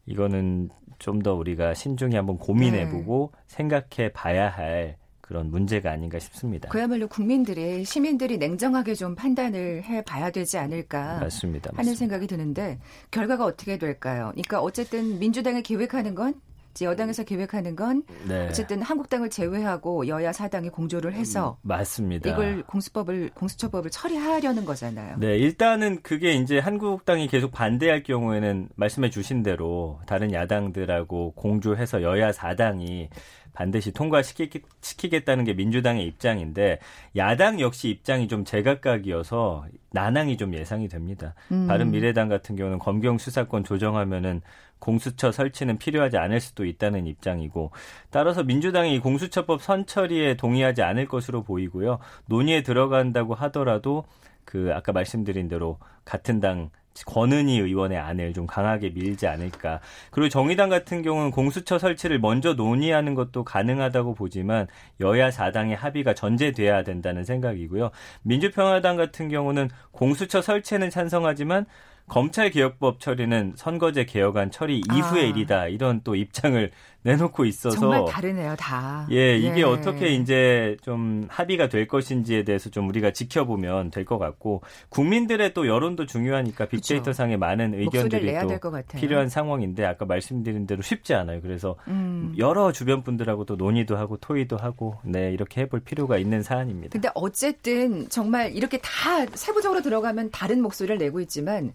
이거는 0.06 0.70
좀 0.98 1.22
더 1.22 1.34
우리가 1.34 1.74
신중히 1.74 2.16
한번 2.16 2.36
고민해보고 2.38 3.32
네. 3.34 3.40
생각해 3.46 4.12
봐야 4.12 4.48
할 4.50 4.96
그런 5.22 5.50
문제가 5.50 5.92
아닌가 5.92 6.18
싶습니다. 6.18 6.68
그야말로 6.68 7.06
국민들이 7.08 7.84
시민들이 7.84 8.36
냉정하게 8.36 8.94
좀 8.94 9.14
판단을 9.14 9.84
해 9.84 10.02
봐야 10.02 10.30
되지 10.30 10.58
않을까 10.58 11.20
맞습니다, 11.20 11.70
맞습니다. 11.70 11.78
하는 11.78 11.94
생각이 11.94 12.26
드는데 12.26 12.78
결과가 13.10 13.44
어떻게 13.44 13.78
될까요? 13.78 14.30
그러니까 14.32 14.60
어쨌든 14.60 15.18
민주당이 15.18 15.62
계획하는 15.62 16.14
건 16.14 16.34
여당에서 16.82 17.24
계획하는 17.24 17.76
건 17.76 18.02
네. 18.26 18.48
어쨌든 18.48 18.82
한국당을 18.82 19.30
제외하고 19.30 20.06
여야 20.08 20.32
사당이 20.32 20.70
공조를 20.70 21.12
해서 21.14 21.58
음, 21.62 21.68
맞습니다. 21.68 22.30
이걸 22.30 22.62
공수법을 22.62 23.30
공수처법을 23.34 23.90
처리하려는 23.90 24.64
거잖아요. 24.64 25.16
네, 25.18 25.36
일단은 25.36 26.02
그게 26.02 26.32
이제 26.32 26.58
한국당이 26.58 27.26
계속 27.28 27.52
반대할 27.52 28.02
경우에는 28.02 28.68
말씀해 28.76 29.10
주신 29.10 29.42
대로 29.42 30.00
다른 30.06 30.32
야당들하고 30.32 31.32
공조해서 31.32 32.02
여야 32.02 32.32
사당이 32.32 33.08
반드시 33.52 33.92
통과시키겠다는 33.92 35.44
게 35.44 35.52
민주당의 35.54 36.06
입장인데 36.06 36.78
야당 37.16 37.60
역시 37.60 37.88
입장이 37.90 38.28
좀 38.28 38.44
제각각이어서 38.44 39.66
난항이 39.92 40.36
좀 40.36 40.54
예상이 40.54 40.88
됩니다. 40.88 41.34
음. 41.50 41.66
바른 41.66 41.90
미래당 41.90 42.28
같은 42.28 42.56
경우는 42.56 42.78
검경 42.78 43.18
수사권 43.18 43.64
조정하면은 43.64 44.40
공수처 44.80 45.30
설치는 45.30 45.78
필요하지 45.78 46.16
않을 46.16 46.40
수도 46.40 46.64
있다는 46.64 47.06
입장이고 47.06 47.70
따라서 48.10 48.42
민주당이 48.42 48.98
공수처법 49.00 49.62
선처리에 49.62 50.34
동의하지 50.34 50.82
않을 50.82 51.06
것으로 51.06 51.42
보이고요. 51.42 51.98
논의에 52.26 52.62
들어간다고 52.62 53.34
하더라도 53.34 54.04
그 54.44 54.72
아까 54.74 54.92
말씀드린 54.92 55.48
대로 55.48 55.78
같은 56.04 56.40
당 56.40 56.70
권은희 57.06 57.58
의원의 57.58 57.98
안을 57.98 58.32
좀 58.32 58.46
강하게 58.46 58.90
밀지 58.90 59.26
않을까. 59.26 59.80
그리고 60.10 60.28
정의당 60.28 60.68
같은 60.68 61.02
경우는 61.02 61.30
공수처 61.30 61.78
설치를 61.78 62.18
먼저 62.18 62.54
논의하는 62.54 63.14
것도 63.14 63.44
가능하다고 63.44 64.14
보지만 64.14 64.66
여야 65.00 65.30
4당의 65.30 65.76
합의가 65.76 66.14
전제돼야 66.14 66.82
된다는 66.82 67.24
생각이고요. 67.24 67.90
민주평화당 68.22 68.96
같은 68.96 69.28
경우는 69.28 69.70
공수처 69.92 70.42
설치는 70.42 70.90
찬성하지만 70.90 71.66
검찰 72.10 72.50
개혁법 72.50 72.98
처리는 72.98 73.52
선거제 73.56 74.04
개혁안 74.04 74.50
처리 74.50 74.82
이후의 74.92 75.26
아. 75.26 75.28
일이다. 75.28 75.68
이런 75.68 76.00
또 76.02 76.16
입장을 76.16 76.70
내놓고 77.02 77.44
있어서 77.44 77.78
정말 77.78 78.04
다르네요, 78.06 78.56
다. 78.56 79.06
예, 79.12 79.38
이게 79.38 79.60
예. 79.60 79.62
어떻게 79.62 80.08
이제 80.08 80.76
좀 80.82 81.26
합의가 81.30 81.68
될 81.68 81.86
것인지에 81.86 82.42
대해서 82.42 82.68
좀 82.68 82.88
우리가 82.88 83.12
지켜보면 83.12 83.90
될 83.90 84.04
것 84.04 84.18
같고 84.18 84.62
국민들의 84.88 85.54
또 85.54 85.68
여론도 85.68 86.06
중요하니까 86.06 86.66
빅데이터 86.66 87.12
상의 87.12 87.36
많은 87.36 87.74
의견들이 87.74 88.34
또 88.40 88.72
필요한 88.96 89.28
상황인데 89.28 89.84
아까 89.84 90.04
말씀드린 90.04 90.66
대로 90.66 90.82
쉽지 90.82 91.14
않아요. 91.14 91.40
그래서 91.40 91.76
음. 91.86 92.34
여러 92.38 92.72
주변 92.72 93.04
분들하고 93.04 93.44
또 93.44 93.54
논의도 93.54 93.96
하고 93.96 94.16
토의도 94.16 94.56
하고 94.56 94.96
네, 95.04 95.30
이렇게 95.30 95.60
해볼 95.60 95.80
필요가 95.80 96.18
있는 96.18 96.42
사안입니다. 96.42 96.90
근데 96.90 97.08
어쨌든 97.14 98.08
정말 98.08 98.52
이렇게 98.52 98.78
다 98.78 99.24
세부적으로 99.32 99.80
들어가면 99.80 100.30
다른 100.32 100.60
목소리를 100.60 100.98
내고 100.98 101.20
있지만 101.20 101.72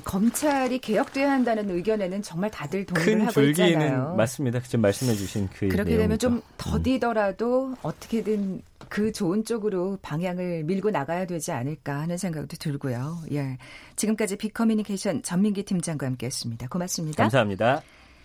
검찰이 0.00 0.78
개혁돼야 0.78 1.30
한다는 1.30 1.70
의견에는 1.70 2.22
정말 2.22 2.50
다들 2.50 2.84
동의를 2.84 3.26
하고 3.26 3.40
있잖아요. 3.42 4.14
맞습니다. 4.16 4.60
지금 4.60 4.80
말씀해주신 4.80 5.48
그 5.52 5.68
그렇게 5.68 5.96
내용이죠. 5.96 5.98
되면 5.98 6.18
좀 6.18 6.34
음. 6.34 6.42
더디더라도 6.58 7.66
음. 7.68 7.76
어떻게든 7.82 8.62
그 8.88 9.12
좋은 9.12 9.44
쪽으로 9.44 9.98
방향을 10.02 10.64
밀고 10.64 10.90
나가야 10.90 11.26
되지 11.26 11.52
않을까 11.52 12.00
하는 12.00 12.16
생각도 12.16 12.56
들고요. 12.56 13.20
예, 13.32 13.58
지금까지 13.96 14.36
빅커뮤니케이션 14.36 15.22
전민기 15.22 15.64
팀장과 15.64 16.06
함께했습니다. 16.06 16.68
고맙습니다. 16.68 17.22
감사합니다. 17.22 17.82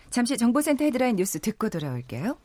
잠시 0.09 0.37
정보센터 0.37 0.83
헤드라인 0.85 1.15
뉴스 1.15 1.39
듣고 1.39 1.69
돌아올게요. 1.69 2.37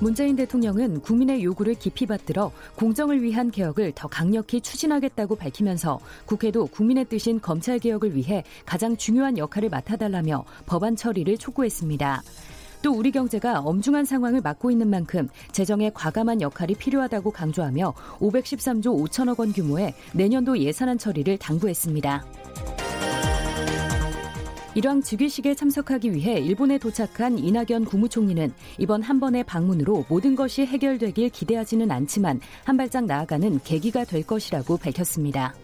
문재인 0.00 0.34
대통령은 0.34 1.00
국민의 1.02 1.44
요구를 1.44 1.74
깊이 1.74 2.06
받들어 2.06 2.50
공정을 2.76 3.22
위한 3.22 3.50
개혁을 3.50 3.92
더 3.94 4.08
강력히 4.08 4.62
추진하겠다고 4.62 5.36
밝히면서 5.36 6.00
국회도 6.24 6.68
국민의 6.68 7.04
뜻인 7.04 7.40
검찰 7.40 7.78
개혁을 7.78 8.16
위해 8.16 8.42
가장 8.64 8.96
중요한 8.96 9.36
역할을 9.36 9.68
맡아달라며 9.68 10.44
법안 10.64 10.96
처리를 10.96 11.36
촉구했습니다. 11.36 12.22
또 12.82 12.92
우리 12.92 13.10
경제가 13.10 13.60
엄중한 13.60 14.06
상황을 14.06 14.40
맞고 14.40 14.70
있는 14.70 14.88
만큼 14.88 15.28
재정에 15.52 15.90
과감한 15.92 16.40
역할이 16.40 16.74
필요하다고 16.76 17.30
강조하며 17.30 17.92
513조 18.20 19.06
5천억 19.06 19.38
원 19.38 19.52
규모의 19.52 19.92
내년도 20.14 20.58
예산안 20.58 20.96
처리를 20.96 21.36
당부했습니다. 21.36 22.79
일왕 24.76 25.02
즉위식에 25.02 25.56
참석하기 25.56 26.14
위해 26.14 26.38
일본에 26.38 26.78
도착한 26.78 27.36
이낙연 27.36 27.86
국무총리는 27.86 28.52
이번 28.78 29.02
한 29.02 29.18
번의 29.18 29.42
방문으로 29.42 30.04
모든 30.08 30.36
것이 30.36 30.64
해결되길 30.64 31.28
기대하지는 31.30 31.90
않지만 31.90 32.40
한 32.62 32.76
발짝 32.76 33.04
나아가는 33.04 33.58
계기가 33.64 34.04
될 34.04 34.22
것이라고 34.22 34.76
밝혔습니다. 34.76 35.54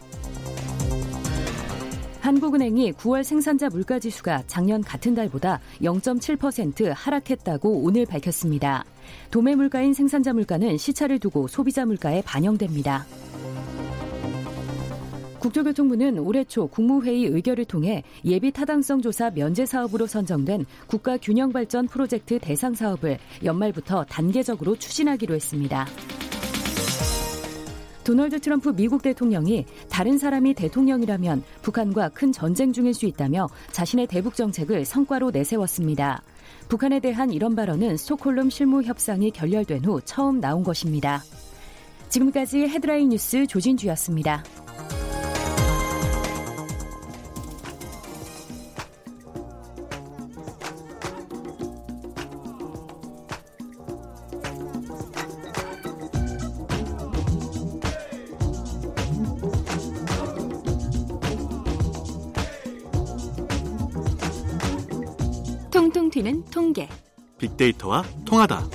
한국은행이 2.20 2.94
9월 2.94 3.22
생산자 3.22 3.68
물가지수가 3.68 4.42
작년 4.48 4.82
같은 4.82 5.14
달보다 5.14 5.60
0.7% 5.82 6.92
하락했다고 6.92 7.84
오늘 7.84 8.06
밝혔습니다. 8.06 8.84
도매 9.30 9.54
물가인 9.54 9.94
생산자 9.94 10.32
물가는 10.32 10.76
시차를 10.76 11.20
두고 11.20 11.46
소비자 11.46 11.86
물가에 11.86 12.22
반영됩니다. 12.22 13.06
국토교통부는 15.46 16.18
올해 16.18 16.42
초 16.42 16.66
국무회의 16.66 17.26
의결을 17.26 17.66
통해 17.66 18.02
예비 18.24 18.50
타당성 18.50 19.00
조사 19.00 19.30
면제 19.30 19.64
사업으로 19.64 20.06
선정된 20.06 20.66
국가 20.88 21.16
균형 21.18 21.52
발전 21.52 21.86
프로젝트 21.86 22.38
대상 22.40 22.74
사업을 22.74 23.18
연말부터 23.44 24.04
단계적으로 24.04 24.74
추진하기로 24.76 25.36
했습니다. 25.36 25.86
도널드 28.02 28.40
트럼프 28.40 28.70
미국 28.74 29.02
대통령이 29.02 29.66
다른 29.88 30.18
사람이 30.18 30.54
대통령이라면 30.54 31.44
북한과 31.62 32.08
큰 32.10 32.32
전쟁 32.32 32.72
중일 32.72 32.94
수 32.94 33.06
있다며 33.06 33.48
자신의 33.70 34.08
대북 34.08 34.34
정책을 34.34 34.84
성과로 34.84 35.30
내세웠습니다. 35.30 36.22
북한에 36.68 36.98
대한 36.98 37.32
이런 37.32 37.54
발언은 37.54 37.96
스톡홀름 37.96 38.50
실무 38.50 38.82
협상이 38.82 39.30
결렬된 39.30 39.84
후 39.84 40.00
처음 40.04 40.40
나온 40.40 40.64
것입니다. 40.64 41.22
지금까지 42.08 42.62
헤드라인 42.68 43.10
뉴스 43.10 43.46
조진주였습니다. 43.46 44.42
튀는 66.26 66.45
통계. 66.47 66.88
빅데이터와 67.38 68.02
통하다. 68.25 68.68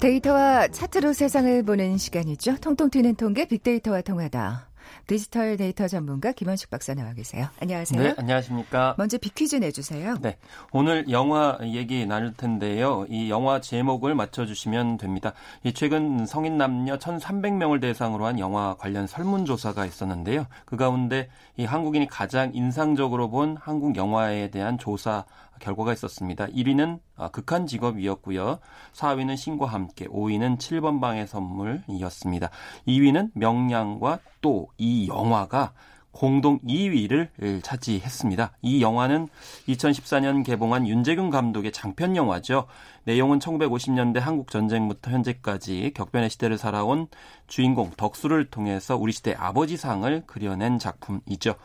데이터와 0.00 0.66
차트로 0.66 1.12
세상을 1.12 1.62
보는 1.62 1.96
시간이죠. 1.96 2.56
통통 2.56 2.90
튀는 2.90 3.14
통계 3.14 3.46
빅데이터와 3.46 4.02
통하다. 4.02 4.68
디지털 5.06 5.56
데이터 5.56 5.86
전문가 5.86 6.32
김원식 6.32 6.70
박사 6.70 6.94
나와 6.94 7.12
계세요. 7.12 7.48
안녕하세요. 7.60 8.02
네, 8.02 8.14
안녕하십니까. 8.16 8.94
먼저 8.96 9.18
빅퀴즈 9.18 9.56
내주세요. 9.56 10.16
네, 10.20 10.38
오늘 10.72 11.10
영화 11.10 11.58
얘기 11.62 12.06
나눌 12.06 12.32
텐데요. 12.32 13.04
이 13.08 13.28
영화 13.30 13.60
제목을 13.60 14.14
맞춰주시면 14.14 14.96
됩니다. 14.96 15.32
이 15.62 15.74
최근 15.74 16.26
성인 16.26 16.56
남녀 16.56 16.96
1,300명을 16.96 17.80
대상으로 17.80 18.24
한 18.24 18.38
영화 18.38 18.74
관련 18.78 19.06
설문조사가 19.06 19.84
있었는데요. 19.84 20.46
그 20.64 20.76
가운데 20.76 21.28
이 21.56 21.64
한국인이 21.64 22.08
가장 22.08 22.52
인상적으로 22.54 23.28
본 23.30 23.56
한국 23.60 23.96
영화에 23.96 24.50
대한 24.50 24.78
조사 24.78 25.24
결과가 25.60 25.92
있었습니다. 25.92 26.46
1위는 26.46 27.00
아, 27.16 27.28
극한 27.28 27.66
직업이었고요. 27.66 28.58
4위는 28.92 29.36
신과 29.36 29.66
함께, 29.66 30.06
5위는 30.06 30.58
7번 30.58 31.00
방의 31.00 31.26
선물이었습니다. 31.26 32.50
2위는 32.86 33.30
명량과 33.34 34.18
또 34.40 34.68
이 34.78 35.08
영화가 35.08 35.72
공동 36.12 36.60
2위를 36.60 37.28
차지했습니다. 37.62 38.52
이 38.62 38.82
영화는 38.82 39.28
2014년 39.68 40.44
개봉한 40.44 40.86
윤재균 40.86 41.28
감독의 41.30 41.72
장편 41.72 42.14
영화죠. 42.14 42.66
내용은 43.02 43.40
1950년대 43.40 44.20
한국 44.20 44.50
전쟁부터 44.50 45.10
현재까지 45.10 45.90
격변의 45.94 46.30
시대를 46.30 46.56
살아온 46.56 47.08
주인공 47.48 47.90
덕수를 47.96 48.44
통해서 48.46 48.96
우리 48.96 49.12
시대 49.12 49.34
아버지상을 49.36 50.22
그려낸 50.26 50.78
작품이죠. 50.78 51.56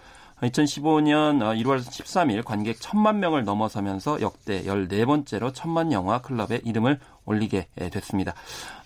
2015년 0.42 1.40
1월 1.64 1.80
13일 1.80 2.44
관객 2.46 2.80
1000만 2.80 3.18
명을 3.18 3.44
넘어서면서 3.44 4.22
역대 4.22 4.64
14번째로 4.64 5.54
천만 5.54 5.92
영화 5.92 6.22
클럽에 6.22 6.62
이름을 6.64 7.00
올리게 7.26 7.68
됐습니다. 7.92 8.34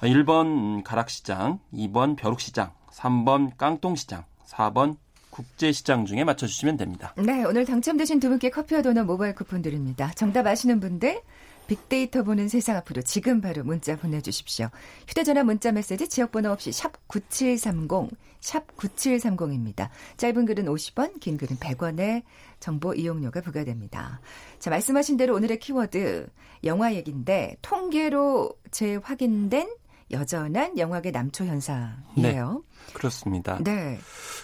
1번 0.01 0.83
가락시장, 0.83 1.59
2번 1.73 2.15
벼룩시장, 2.15 2.71
3번 2.91 3.55
깡통시장, 3.57 4.25
4번 4.47 4.97
국제시장 5.33 6.05
중에 6.05 6.23
맞춰주시면 6.23 6.77
됩니다. 6.77 7.13
네, 7.17 7.43
오늘 7.43 7.65
당첨되신 7.65 8.19
두 8.19 8.29
분께 8.29 8.51
커피와 8.51 8.83
도넛 8.83 9.05
모바일 9.05 9.33
쿠폰 9.33 9.63
드립니다. 9.63 10.11
정답 10.15 10.45
아시는 10.45 10.79
분들 10.79 11.21
빅데이터 11.67 12.23
보는 12.23 12.49
세상 12.49 12.75
앞으로 12.77 13.01
지금 13.01 13.41
바로 13.41 13.63
문자 13.63 13.95
보내주십시오. 13.95 14.69
휴대전화 15.07 15.43
문자 15.43 15.71
메시지 15.71 16.07
지역번호 16.07 16.51
없이 16.51 16.71
샵 16.71 17.07
9730, 17.07 18.11
샵 18.41 18.77
9730입니다. 18.77 19.89
짧은 20.17 20.45
글은 20.45 20.65
50원, 20.65 21.19
긴 21.19 21.37
글은 21.37 21.57
100원의 21.57 22.23
정보 22.59 22.93
이용료가 22.93 23.41
부과됩니다. 23.41 24.19
자, 24.59 24.69
말씀하신 24.69 25.17
대로 25.17 25.35
오늘의 25.35 25.59
키워드 25.59 26.27
영화 26.65 26.93
얘기인데 26.93 27.57
통계로 27.61 28.53
재확인된 28.71 29.69
여전한 30.13 30.77
영화계 30.77 31.11
남초 31.11 31.45
현상이에요. 31.45 32.63
네, 32.63 32.93
그렇습니다. 32.93 33.57
네. 33.63 33.97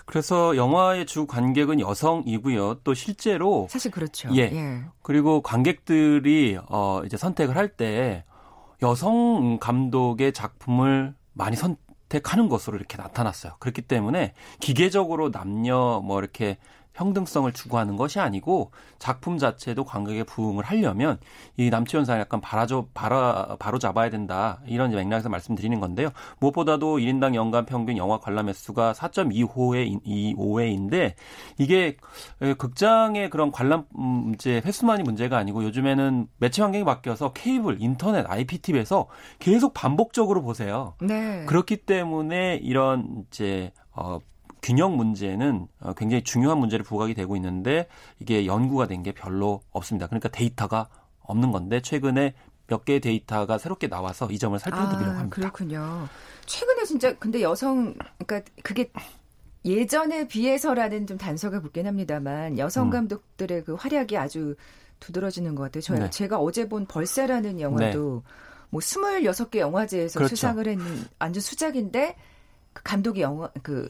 그래서 0.05 0.55
영화의 0.57 1.05
주 1.05 1.25
관객은 1.27 1.79
여성이고요. 1.79 2.81
또 2.83 2.93
실제로 2.93 3.67
사실 3.69 3.91
그렇죠. 3.91 4.29
예. 4.35 4.41
예. 4.41 4.81
그리고 5.01 5.41
관객들이 5.41 6.57
어 6.67 7.01
이제 7.05 7.15
선택을 7.15 7.55
할 7.55 7.69
때 7.77 8.25
여성 8.81 9.59
감독의 9.59 10.33
작품을 10.33 11.13
많이 11.33 11.55
선 11.55 11.77
택하는 12.09 12.49
것으로 12.49 12.77
이렇게 12.77 12.97
나타났어요. 12.97 13.53
그렇기 13.59 13.83
때문에 13.83 14.33
기계적으로 14.59 15.31
남녀 15.31 16.01
뭐 16.03 16.19
이렇게 16.19 16.57
평등성을 16.99 17.49
추구하는 17.53 17.95
것이 17.95 18.19
아니고 18.19 18.71
작품 18.97 19.37
자체도 19.37 19.85
관객에 19.85 20.23
부응을 20.23 20.65
하려면 20.65 21.17
이 21.55 21.69
남치 21.69 21.95
현상을 21.95 22.19
약간 22.19 22.41
바라줘 22.41 22.87
바라 22.93 23.55
바로 23.57 23.79
잡아야 23.79 24.09
된다 24.09 24.59
이런 24.67 24.91
맥락에서 24.91 25.29
말씀드리는 25.29 25.79
건데요. 25.79 26.09
무엇보다도 26.39 26.97
1인당 26.97 27.35
연간 27.35 27.65
평균 27.65 27.95
영화 27.95 28.19
관람 28.19 28.49
횟수가 28.49 28.91
4.25회 28.93 30.03
25회인데 30.03 31.13
이게 31.57 31.95
극장의 32.57 33.29
그런 33.29 33.51
관람 33.51 33.85
문제 33.91 34.61
횟수만이 34.65 35.03
문제가 35.03 35.37
아니고 35.37 35.63
요즘에는 35.63 36.27
매체 36.37 36.61
환경이 36.61 36.83
바뀌어서 36.83 37.31
케이블, 37.31 37.77
인터넷, 37.79 38.29
IPTV에서 38.29 39.07
계속 39.39 39.73
반복적으로 39.73 40.41
보세요. 40.41 40.95
네. 40.99 41.45
그렇기 41.45 41.77
때문에 41.77 42.55
이런 42.61 43.23
이제 43.27 43.71
어 43.91 44.19
균형 44.61 44.97
문제는 44.97 45.67
어, 45.81 45.93
굉장히 45.93 46.23
중요한 46.23 46.57
문제를 46.59 46.83
부각이 46.83 47.13
되고 47.13 47.35
있는데 47.35 47.87
이게 48.19 48.45
연구가 48.45 48.87
된 48.87 49.03
게 49.03 49.11
별로 49.13 49.61
없습니다. 49.71 50.07
그러니까 50.07 50.27
데이터가 50.29 50.89
없는 51.21 51.51
건데 51.51 51.81
최근에 51.81 52.33
몇 52.67 52.83
개의 52.85 52.99
데이터가 52.99 53.57
새롭게 53.57 53.87
나와서 53.87 54.27
이 54.29 54.37
점을 54.37 54.57
살펴드리려고 54.59 55.11
아, 55.11 55.19
합니다. 55.19 55.35
그렇군요. 55.35 56.07
최근에 56.45 56.83
진짜 56.85 57.17
근데 57.17 57.41
여성 57.41 57.95
그러니까 58.25 58.51
그게 58.63 58.91
예전에 59.65 60.27
비해서라는 60.27 61.07
좀 61.07 61.17
단서가 61.17 61.61
붙긴 61.61 61.87
합니다만 61.87 62.57
여성 62.57 62.87
음. 62.87 62.89
감독들의 62.91 63.63
그 63.63 63.73
활약이 63.75 64.17
아주 64.17 64.55
두드러지는 64.99 65.55
것 65.55 65.63
같아요. 65.63 65.81
저 65.81 65.93
네. 65.95 66.09
제가 66.09 66.37
어제 66.39 66.67
본 66.67 66.85
벌새라는 66.85 67.59
영화도 67.59 68.23
뭐 68.69 68.81
26개 68.81 69.57
영화제에서 69.59 70.19
그렇죠. 70.19 70.35
수상을 70.35 70.67
했는 70.67 70.85
완전 71.19 71.41
수작인데 71.41 72.15
그 72.73 72.83
감독이 72.83 73.21
영화 73.21 73.49
그 73.63 73.87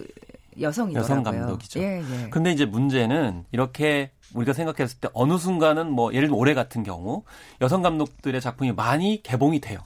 여성이더라고요. 0.62 1.00
여성 1.04 1.24
감독이죠. 1.24 1.80
예, 1.80 2.02
예. 2.02 2.30
근데 2.30 2.52
이제 2.52 2.66
문제는 2.66 3.46
이렇게 3.52 4.12
우리가 4.34 4.54
생각했을 4.54 5.00
때 5.00 5.10
어느 5.14 5.38
순간은 5.38 5.92
뭐 5.92 6.14
예를 6.14 6.28
들면 6.28 6.40
올해 6.40 6.54
같은 6.54 6.84
경우 6.84 7.24
여성 7.62 7.82
감독들의 7.82 8.40
작품이 8.42 8.74
많이 8.74 9.22
개봉이 9.24 9.60
돼요. 9.60 9.80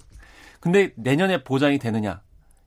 근데 0.59 0.91
내년에 0.95 1.43
보장이 1.43 1.77
되느냐? 1.79 2.21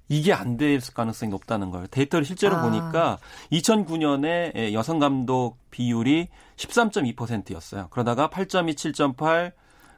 이게 0.08 0.32
안 0.32 0.56
될 0.56 0.80
가능성이 0.94 1.30
높다는 1.30 1.70
거예요. 1.70 1.86
데이터를 1.88 2.24
실제로 2.24 2.56
아. 2.56 2.62
보니까 2.62 3.18
2009년에 3.52 4.72
여성 4.72 4.98
감독 4.98 5.58
비율이 5.70 6.28
13.2%였어요. 6.56 7.88
그러다가 7.90 8.28
8.2, 8.28 8.74
7.8, 8.74 9.52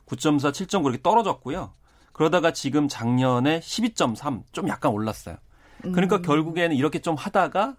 9.4, 0.07 0.51
7.9 0.53 0.85
이렇게 0.85 1.03
떨어졌고요. 1.03 1.73
그러다가 2.13 2.53
지금 2.53 2.89
작년에 2.89 3.61
12.3, 3.61 4.43
좀 4.53 4.69
약간 4.69 4.93
올랐어요. 4.93 5.37
그러니까 5.83 6.17
음. 6.17 6.23
결국에는 6.23 6.75
이렇게 6.75 6.99
좀 7.01 7.15
하다가 7.15 7.77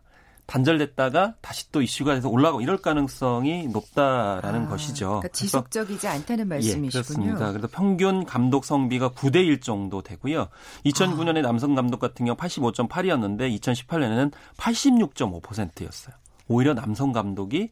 단절됐다가 0.50 1.36
다시 1.42 1.72
또 1.72 1.84
이슈가 1.84 2.16
돼서 2.16 2.28
올라가고 2.28 2.62
이럴 2.62 2.78
가능성이 2.78 3.68
높다라는 3.68 4.66
아, 4.66 4.68
것이죠. 4.68 5.08
그러니까 5.08 5.28
지속적이지 5.28 6.08
않다는 6.08 6.48
말씀이시군요. 6.48 6.88
예, 6.88 7.04
그렇습니다. 7.04 7.52
그래서 7.52 7.68
평균 7.72 8.26
감독 8.26 8.66
성비가 8.66 9.12
9대 9.12 9.46
1 9.46 9.62
정도 9.62 10.02
되고요. 10.02 10.48
2009년에 10.86 11.40
아. 11.40 11.42
남성 11.42 11.76
감독 11.76 12.00
같은 12.00 12.26
경우 12.26 12.36
85.8이었는데 12.36 13.60
2018년에는 13.60 14.32
86.5%였어요. 14.58 16.16
오히려 16.48 16.74
남성 16.74 17.12
감독이 17.12 17.70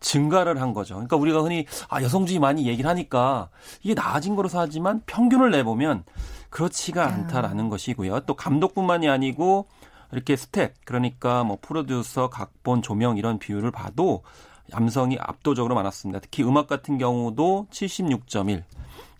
증가를 0.00 0.60
한 0.60 0.74
거죠. 0.74 0.94
그러니까 0.94 1.16
우리가 1.16 1.40
흔히 1.40 1.64
아 1.88 2.02
여성주의 2.02 2.38
많이 2.38 2.66
얘기를 2.66 2.88
하니까 2.90 3.48
이게 3.82 3.94
나아진 3.94 4.36
거로서 4.36 4.60
하지만 4.60 5.00
평균을 5.06 5.50
내보면 5.50 6.04
그렇지가 6.50 7.04
아. 7.04 7.08
않다라는 7.08 7.70
것이고요. 7.70 8.20
또 8.20 8.34
감독뿐만이 8.34 9.08
아니고 9.08 9.66
이렇게 10.12 10.36
스태프 10.36 10.74
그러니까 10.84 11.44
뭐 11.44 11.58
프로듀서, 11.60 12.30
각본, 12.30 12.82
조명 12.82 13.18
이런 13.18 13.38
비율을 13.38 13.70
봐도 13.70 14.22
남성이 14.70 15.16
압도적으로 15.18 15.74
많았습니다. 15.74 16.20
특히 16.20 16.42
음악 16.42 16.66
같은 16.66 16.98
경우도 16.98 17.68
76.1 17.70 18.62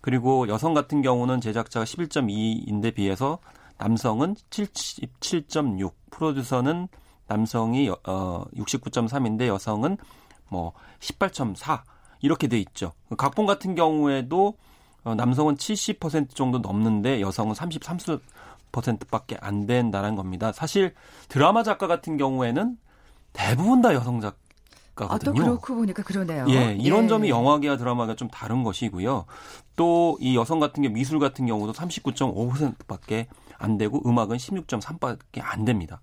그리고 0.01 0.47
여성 0.47 0.73
같은 0.73 1.01
경우는 1.01 1.41
제작자가 1.41 1.83
11.2인데 1.85 2.93
비해서 2.93 3.39
남성은 3.77 4.35
77.6 4.49 5.91
프로듀서는 6.11 6.87
남성이 7.27 7.89
어 7.89 8.45
69.3인데 8.55 9.47
여성은 9.47 9.97
뭐 10.49 10.73
18.4 10.99 11.81
이렇게 12.21 12.47
돼 12.47 12.59
있죠. 12.59 12.93
각본 13.17 13.45
같은 13.45 13.75
경우에도 13.75 14.55
어, 15.03 15.15
남성은 15.15 15.55
70% 15.55 16.35
정도 16.35 16.59
넘는데 16.59 17.21
여성은 17.21 17.53
33% 17.53 18.19
밖에 18.71 19.37
안 19.41 19.65
된다는 19.65 20.15
겁니다. 20.15 20.51
사실 20.51 20.93
드라마 21.27 21.63
작가 21.63 21.87
같은 21.87 22.17
경우에는 22.17 22.77
대부분 23.33 23.81
다 23.81 23.93
여성 23.93 24.21
작가 24.21 24.37
거든요. 24.95 25.13
아, 25.13 25.17
또 25.17 25.33
그렇고 25.33 25.75
보니까 25.75 26.03
그러네요. 26.03 26.45
예, 26.49 26.75
이런 26.79 27.05
예. 27.05 27.07
점이 27.07 27.29
영화계와 27.29 27.77
드라마가 27.77 28.15
좀 28.15 28.27
다른 28.29 28.63
것이고요. 28.63 29.25
또 29.75 30.17
이 30.19 30.35
여성 30.35 30.59
같은 30.59 30.83
경우 30.83 30.93
미술 30.93 31.19
같은 31.19 31.45
경우도 31.45 31.71
39.5%밖에 31.73 33.27
안 33.57 33.77
되고 33.77 34.01
음악은 34.05 34.37
16.3밖에 34.37 35.41
안 35.41 35.63
됩니다. 35.65 36.01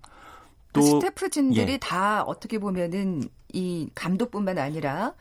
또 0.73 0.81
스태프진들이 0.81 1.73
예. 1.73 1.77
다 1.77 2.23
어떻게 2.23 2.59
보면은 2.59 3.23
이 3.53 3.89
감독뿐만 3.95 4.57
아니라 4.57 5.13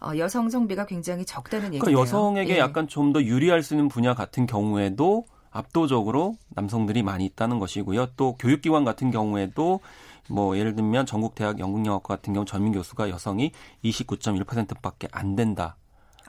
어, 0.00 0.12
여성 0.18 0.50
성비가 0.50 0.86
굉장히 0.86 1.24
적다는 1.24 1.68
그러니까 1.68 1.86
얘기예요. 1.86 2.00
여성에게 2.00 2.54
예. 2.54 2.58
약간 2.58 2.88
좀 2.88 3.12
더 3.12 3.22
유리할 3.22 3.62
수 3.62 3.74
있는 3.74 3.88
분야 3.88 4.14
같은 4.14 4.46
경우에도 4.46 5.24
압도적으로 5.52 6.36
남성들이 6.50 7.02
많이 7.02 7.24
있다는 7.26 7.58
것이고요. 7.58 8.08
또 8.16 8.34
교육기관 8.36 8.84
같은 8.84 9.10
경우에도 9.10 9.80
뭐 10.28 10.56
예를 10.56 10.74
들면 10.74 11.06
전국 11.06 11.34
대학 11.34 11.58
연극영화과 11.58 12.16
같은 12.16 12.32
경우 12.32 12.46
전민 12.46 12.72
교수가 12.72 13.10
여성이 13.10 13.52
29.1%밖에 13.84 15.08
안 15.12 15.36
된다. 15.36 15.76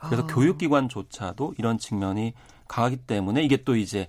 그래서 0.01 0.23
아. 0.23 0.27
교육기관조차도 0.27 1.55
이런 1.57 1.77
측면이 1.77 2.33
강하기 2.67 2.97
때문에 2.97 3.43
이게 3.43 3.57
또 3.63 3.75
이제 3.75 4.07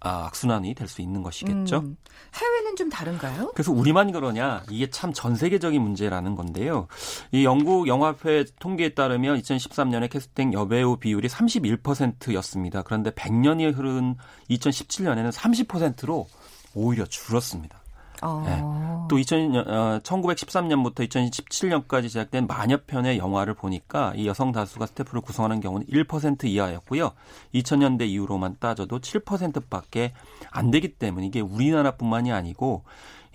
아, 0.00 0.26
악순환이 0.26 0.74
될 0.74 0.88
수 0.88 1.02
있는 1.02 1.22
것이겠죠. 1.22 1.78
음, 1.78 1.96
해외는 2.34 2.76
좀 2.76 2.90
다른가요? 2.90 3.52
그래서 3.54 3.70
우리만 3.72 4.10
그러냐? 4.12 4.62
이게 4.70 4.88
참 4.90 5.12
전 5.12 5.36
세계적인 5.36 5.80
문제라는 5.80 6.34
건데요. 6.36 6.86
이 7.32 7.44
영국 7.44 7.86
영화회 7.88 8.44
통계에 8.58 8.90
따르면 8.94 9.40
2013년에 9.40 10.10
캐스팅 10.10 10.52
여배우 10.52 10.96
비율이 10.96 11.28
31%였습니다. 11.28 12.82
그런데 12.82 13.10
100년이 13.10 13.74
흐른 13.76 14.16
2017년에는 14.50 15.32
30%로 15.32 16.26
오히려 16.74 17.04
줄었습니다. 17.06 17.80
어. 18.22 18.42
네. 18.46 18.60
또 19.08 19.16
2000년, 19.16 19.66
어, 19.66 20.00
1913년부터 20.04 21.08
2017년까지 21.08 22.02
제작된 22.02 22.46
만여 22.46 22.78
편의 22.86 23.18
영화를 23.18 23.54
보니까 23.54 24.12
이 24.14 24.26
여성 24.28 24.52
다수가 24.52 24.86
스태프를 24.86 25.20
구성하는 25.20 25.60
경우는 25.60 25.86
1% 25.86 26.44
이하였고요. 26.44 27.12
2000년대 27.54 28.08
이후로만 28.08 28.56
따져도 28.60 29.00
7%밖에 29.00 30.12
안 30.50 30.70
되기 30.70 30.94
때문에 30.94 31.26
이게 31.26 31.40
우리나라뿐만이 31.40 32.30
아니고 32.30 32.84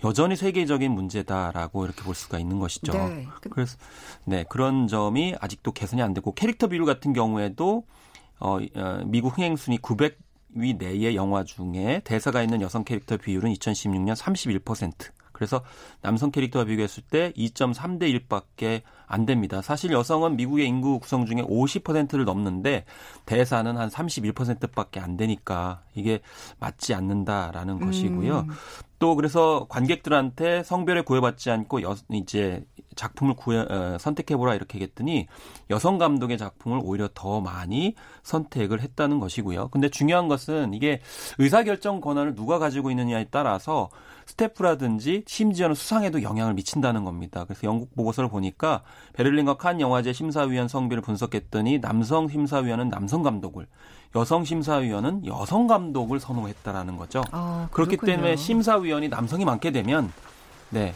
여전히 0.04 0.36
세계적인 0.36 0.92
문제다라고 0.92 1.84
이렇게 1.84 2.02
볼 2.02 2.14
수가 2.14 2.38
있는 2.38 2.58
것이죠. 2.58 2.92
네. 2.92 3.26
그래서 3.50 3.76
네 4.24 4.44
그런 4.48 4.88
점이 4.88 5.34
아직도 5.40 5.72
개선이 5.72 6.02
안 6.02 6.14
되고 6.14 6.32
캐릭터 6.32 6.68
비율 6.68 6.84
같은 6.84 7.12
경우에도 7.12 7.84
어, 8.38 8.58
어 8.74 9.00
미국 9.06 9.36
흥행 9.36 9.56
순위 9.56 9.78
900 9.78 10.25
위 10.56 10.74
내의 10.74 11.14
영화 11.16 11.44
중에 11.44 12.00
대사가 12.04 12.42
있는 12.42 12.60
여성 12.60 12.84
캐릭터 12.84 13.16
비율은 13.16 13.52
2016년 13.52 14.16
31%. 14.16 14.92
그래서 15.36 15.62
남성 16.00 16.30
캐릭터와 16.30 16.64
비교했을 16.64 17.02
때 17.02 17.30
2.3대 17.36 18.26
1밖에 18.26 18.80
안 19.06 19.26
됩니다. 19.26 19.60
사실 19.60 19.92
여성은 19.92 20.34
미국의 20.36 20.66
인구 20.66 20.98
구성 20.98 21.26
중에 21.26 21.42
50%를 21.42 22.24
넘는데 22.24 22.86
대사는 23.26 23.76
한 23.76 23.90
31%밖에 23.90 24.98
안 24.98 25.18
되니까 25.18 25.82
이게 25.94 26.20
맞지 26.58 26.94
않는다라는 26.94 27.74
음. 27.74 27.86
것이고요. 27.86 28.46
또 28.98 29.14
그래서 29.14 29.66
관객들한테 29.68 30.62
성별에 30.62 31.02
구애받지 31.02 31.50
않고 31.50 31.82
여, 31.82 31.96
이제 32.12 32.64
작품을 32.96 33.34
구해, 33.34 33.58
어, 33.58 33.98
선택해보라 34.00 34.54
이렇게 34.54 34.80
했더니 34.80 35.26
여성 35.70 35.98
감독의 35.98 36.38
작품을 36.38 36.80
오히려 36.82 37.08
더 37.14 37.40
많이 37.40 37.94
선택을 38.22 38.80
했다는 38.80 39.20
것이고요. 39.20 39.68
근데 39.68 39.88
중요한 39.88 40.28
것은 40.28 40.74
이게 40.74 41.00
의사결정 41.38 42.00
권한을 42.00 42.34
누가 42.34 42.58
가지고 42.58 42.90
있느냐에 42.90 43.26
따라서 43.30 43.90
스태프라든지 44.26 45.24
심지어는 45.26 45.74
수상에도 45.74 46.22
영향을 46.22 46.54
미친다는 46.54 47.04
겁니다. 47.04 47.44
그래서 47.44 47.66
영국 47.66 47.94
보고서를 47.94 48.28
보니까 48.28 48.82
베를린과 49.12 49.58
칸 49.58 49.80
영화제 49.80 50.12
심사위원 50.12 50.66
성비를 50.66 51.02
분석했더니 51.02 51.80
남성 51.80 52.28
심사위원은 52.28 52.88
남성 52.88 53.22
감독을 53.22 53.66
여성 54.16 54.44
심사위원은 54.44 55.26
여성 55.26 55.66
감독을 55.66 56.18
선호했다라는 56.18 56.96
거죠. 56.96 57.22
아, 57.30 57.68
그렇기 57.70 57.98
때문에 57.98 58.36
심사위원이 58.36 59.08
남성이 59.08 59.44
많게 59.44 59.70
되면 59.70 60.10
네. 60.70 60.94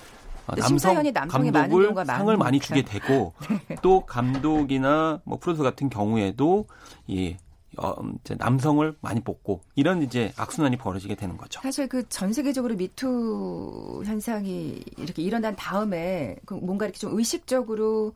남성 0.56 1.00
감독을 1.28 2.04
상을 2.06 2.36
많이 2.36 2.58
주게 2.58 2.82
되고 2.82 3.34
네. 3.68 3.76
또 3.82 4.04
감독이나 4.04 5.20
뭐 5.24 5.38
프로듀서 5.38 5.62
같은 5.62 5.88
경우에도 5.90 6.66
이 7.06 7.36
어, 7.78 7.94
이제 8.24 8.34
남성을 8.36 8.96
많이 9.00 9.20
뽑고 9.20 9.60
이런 9.76 10.02
이제 10.02 10.32
악순환이 10.36 10.76
벌어지게 10.76 11.14
되는 11.14 11.36
거죠. 11.36 11.60
사실 11.62 11.86
그 11.88 12.02
전 12.08 12.32
세계적으로 12.32 12.74
미투 12.74 14.02
현상이 14.04 14.82
이렇게 14.96 15.22
일어난 15.22 15.54
다음에 15.54 16.36
그 16.46 16.54
뭔가 16.54 16.86
이렇게 16.86 16.98
좀 16.98 17.16
의식적으로 17.16 18.12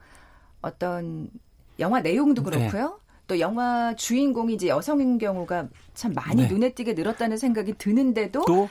어떤 0.60 1.30
영화 1.78 2.00
내용도 2.00 2.42
네. 2.42 2.50
그렇고요. 2.50 2.88
네. 2.88 3.03
또 3.26 3.40
영화 3.40 3.94
주인공이 3.96 4.54
이제 4.54 4.68
여성인 4.68 5.18
경우가 5.18 5.68
참 5.94 6.12
많이 6.12 6.42
네. 6.42 6.48
눈에 6.48 6.70
띄게 6.74 6.94
늘었다는 6.94 7.36
생각이 7.36 7.74
드는데도 7.78 8.44
또 8.44 8.68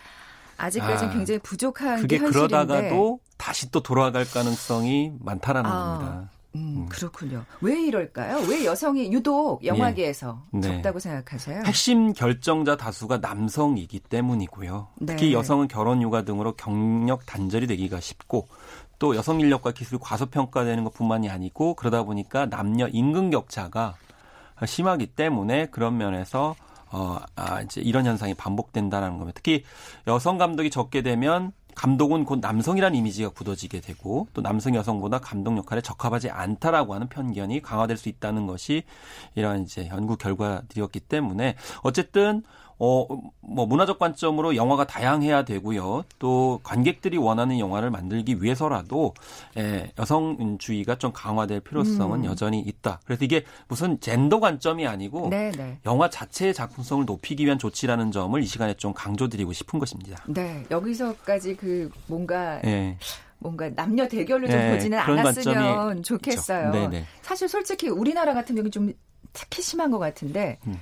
아직까지는 0.57 1.11
아, 1.11 1.15
굉장히 1.15 1.39
부족한 1.39 2.01
그게 2.01 2.17
게 2.17 2.23
현실인데. 2.23 2.47
그러다가도 2.47 3.19
다시 3.37 3.71
또 3.71 3.81
돌아갈 3.81 4.25
가능성이 4.25 5.11
많다라는 5.19 5.69
아, 5.69 5.97
겁니다. 5.97 6.29
음, 6.55 6.83
음, 6.83 6.85
그렇군요. 6.87 7.45
왜 7.61 7.81
이럴까요? 7.81 8.37
왜 8.47 8.63
여성이 8.63 9.11
유독 9.11 9.65
영화계에서 9.65 10.43
예. 10.53 10.57
네. 10.59 10.67
적다고 10.67 10.99
생각하세요? 10.99 11.63
핵심 11.65 12.13
결정자 12.13 12.77
다수가 12.77 13.17
남성이기 13.17 14.01
때문이고요. 14.01 14.87
네. 14.99 15.05
특히 15.07 15.33
여성은 15.33 15.67
결혼, 15.67 16.03
육아 16.03 16.23
등으로 16.25 16.53
경력 16.53 17.25
단절이 17.25 17.65
되기가 17.65 17.99
쉽고 17.99 18.47
또 18.99 19.15
여성 19.15 19.39
인력과 19.39 19.71
기술이 19.71 19.97
과소평가되는 19.99 20.83
것뿐만이 20.83 21.27
아니고 21.29 21.73
그러다 21.73 22.03
보니까 22.03 22.45
남녀 22.45 22.87
임금 22.87 23.31
격차가 23.31 23.95
심하기 24.65 25.07
때문에 25.07 25.67
그런 25.67 25.97
면에서 25.97 26.55
어, 26.91 27.17
아, 27.35 27.61
이제 27.61 27.81
이런 27.81 28.05
현상이 28.05 28.35
반복된다는 28.35 29.17
겁니다. 29.17 29.31
특히 29.35 29.63
여성 30.05 30.37
감독이 30.37 30.69
적게 30.69 31.01
되면 31.01 31.51
감독은 31.75 32.23
곧 32.23 32.39
남성이라는 32.39 32.97
이미지가 32.97 33.29
굳어지게 33.29 33.81
되고 33.81 34.27
또 34.33 34.41
남성 34.41 34.75
여성보다 34.75 35.19
감독 35.19 35.57
역할에 35.57 35.81
적합하지 35.81 36.29
않다라고 36.29 36.93
하는 36.93 37.09
편견이 37.09 37.61
강화될 37.61 37.97
수 37.97 38.09
있다는 38.09 38.45
것이 38.45 38.83
이러한 39.33 39.63
이제 39.63 39.87
연구 39.89 40.17
결과들이었기 40.17 40.99
때문에 41.01 41.55
어쨌든 41.81 42.43
어, 42.79 43.05
뭐 43.41 43.65
문화적 43.65 43.99
관점으로 43.99 44.55
영화가 44.55 44.85
다양해야 44.85 45.45
되고요. 45.45 46.03
또 46.19 46.59
관객들이 46.63 47.17
원하는 47.17 47.59
영화를 47.59 47.91
만들기 47.91 48.41
위해서라도 48.41 49.13
예, 49.57 49.91
여성주의가 49.97 50.95
좀 50.95 51.11
강화될 51.13 51.61
필요성은 51.61 52.21
음. 52.21 52.25
여전히 52.25 52.59
있다. 52.59 52.99
그래서 53.05 53.23
이게 53.25 53.43
무슨 53.67 53.99
젠더 53.99 54.39
관점이 54.39 54.87
아니고 54.87 55.29
네네. 55.29 55.51
네. 55.51 55.79
영화 55.85 56.09
자체의 56.09 56.53
작품성을 56.53 57.05
높이기 57.05 57.45
위한 57.45 57.59
조치라는 57.59 58.11
점을 58.11 58.41
이 58.41 58.45
시간에 58.45 58.73
좀 58.73 58.93
강조드리고 58.93 59.53
싶은 59.53 59.79
것입니다. 59.79 60.23
네, 60.27 60.65
여기서까지 60.71 61.55
그 61.55 61.89
뭔가 62.07 62.61
예. 62.65 62.97
뭔가 63.39 63.69
남녀 63.69 64.07
대결로 64.07 64.47
좀 64.47 64.57
네, 64.57 64.71
보지는 64.71 64.97
않았으면 64.97 66.03
좋겠어요. 66.03 66.89
사실 67.21 67.49
솔직히 67.49 67.89
우리나라 67.89 68.33
같은 68.33 68.55
경우 68.55 68.69
좀 68.69 68.93
특히 69.33 69.61
심한 69.61 69.91
것 69.91 69.99
같은데 69.99 70.59
음. 70.67 70.79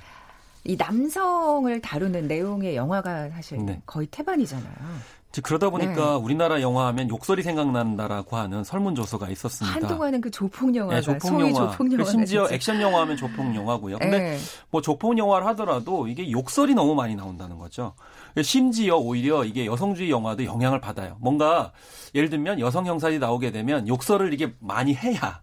이 0.64 0.76
남성을 0.76 1.80
다루는 1.80 2.28
내용의 2.28 2.76
영화가 2.76 3.30
사실 3.30 3.64
네. 3.64 3.80
거의 3.86 4.06
태반이잖아요. 4.08 4.74
그러다 5.42 5.70
보니까 5.70 6.18
우리나라 6.18 6.60
영화 6.60 6.86
하면 6.88 7.08
욕설이 7.08 7.42
생각난다라고 7.42 8.36
하는 8.36 8.64
설문조사가 8.64 9.30
있었습니다. 9.30 9.74
한동안은 9.74 10.20
그 10.20 10.30
조폭 10.30 10.74
영화가 10.76 10.96
네, 10.96 11.00
조폭 11.00 11.40
영화. 11.40 11.70
조폭 11.70 11.90
영화 11.90 12.04
심지어 12.04 12.46
액션 12.50 12.82
영화 12.82 13.00
하면 13.00 13.16
조폭 13.16 13.54
영화고요. 13.54 13.98
근데 13.98 14.18
네. 14.18 14.38
뭐 14.70 14.82
조폭 14.82 15.16
영화를 15.16 15.46
하더라도 15.48 16.06
이게 16.06 16.30
욕설이 16.30 16.74
너무 16.74 16.94
많이 16.94 17.16
나온다는 17.16 17.56
거죠. 17.56 17.94
심지어 18.42 18.98
오히려 18.98 19.44
이게 19.44 19.64
여성주의 19.64 20.10
영화도 20.10 20.44
영향을 20.44 20.82
받아요. 20.82 21.16
뭔가 21.18 21.72
예를 22.14 22.28
들면 22.28 22.60
여성 22.60 22.86
형사들이 22.86 23.18
나오게 23.18 23.52
되면 23.52 23.88
욕설을 23.88 24.34
이게 24.34 24.54
많이 24.60 24.94
해야 24.94 25.40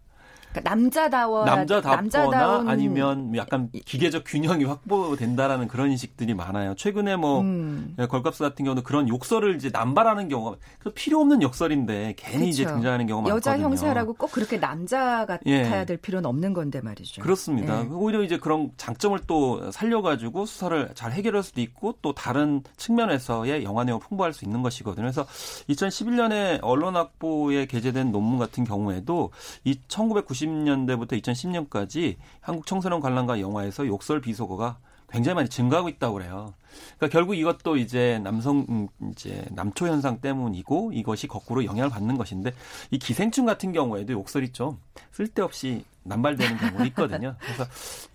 그러니까 0.51 0.69
남자다워 0.69 1.45
남자답거나 1.45 1.95
남자다운 1.95 2.69
아니면 2.69 3.35
약간 3.35 3.69
기계적 3.85 4.23
균형이 4.25 4.63
확보된다라는 4.65 5.67
그런 5.67 5.91
인식들이 5.91 6.33
많아요. 6.33 6.73
최근에 6.75 7.17
뭐 7.17 7.41
음. 7.41 7.95
예, 7.99 8.07
걸캅스 8.07 8.43
같은 8.43 8.65
경우는 8.65 8.83
그런 8.83 9.07
욕설을 9.07 9.55
이제 9.55 9.69
남발하는 9.71 10.27
경우가 10.27 10.57
그 10.79 10.91
필요 10.91 11.19
없는 11.19 11.43
욕설인데 11.43 12.15
괜히 12.17 12.49
이제 12.49 12.63
그쵸. 12.63 12.75
등장하는 12.75 13.05
경우가 13.05 13.29
여자 13.29 13.51
많거든요. 13.51 13.69
형사라고 13.69 14.13
꼭 14.13 14.31
그렇게 14.31 14.59
남자 14.59 15.25
같아야 15.25 15.81
예. 15.81 15.85
될 15.85 15.97
필요는 15.97 16.27
없는 16.27 16.53
건데 16.53 16.81
말이죠. 16.81 17.21
그렇습니다. 17.21 17.83
예. 17.83 17.87
오히려 17.89 18.23
이제 18.23 18.37
그런 18.37 18.71
장점을 18.77 19.19
또 19.27 19.71
살려가지고 19.71 20.47
수사를 20.47 20.89
잘 20.95 21.11
해결할 21.11 21.43
수도 21.43 21.61
있고 21.61 21.95
또 22.01 22.13
다른 22.13 22.63
측면에서의 22.77 23.63
영화 23.63 23.83
내용을 23.83 24.01
풍부할 24.07 24.33
수 24.33 24.45
있는 24.45 24.63
것이거든요. 24.63 25.03
그래서 25.03 25.25
2011년에 25.69 26.59
언론학보에 26.63 27.67
게재된 27.67 28.11
논문 28.11 28.39
같은 28.39 28.63
경우에도 28.63 29.31
이 29.63 29.79
1990 29.87 30.38
년대부터 30.47 31.15
2010년까지 31.15 32.17
한국 32.41 32.65
청소년 32.65 32.99
관람가 32.99 33.39
영화에서 33.39 33.85
욕설 33.87 34.21
비속어가 34.21 34.79
굉장히 35.09 35.35
많이 35.35 35.49
증가하고 35.49 35.89
있다고 35.89 36.13
그래요. 36.15 36.53
그러니까 36.97 37.09
결국 37.11 37.35
이것도 37.35 37.77
이제 37.77 38.19
남성 38.23 38.65
음, 38.69 38.87
이제 39.11 39.45
남초 39.51 39.87
현상 39.87 40.19
때문이고 40.19 40.91
이것이 40.93 41.27
거꾸로 41.27 41.65
영향을 41.65 41.89
받는 41.89 42.17
것인데 42.17 42.53
이 42.91 42.99
기생충 42.99 43.45
같은 43.45 43.71
경우에도 43.71 44.13
욕설이 44.13 44.51
좀 44.51 44.77
쓸데없이 45.11 45.83
남발되는 46.03 46.57
경우가 46.57 46.85
있거든요. 46.87 47.35
그래서 47.39 47.65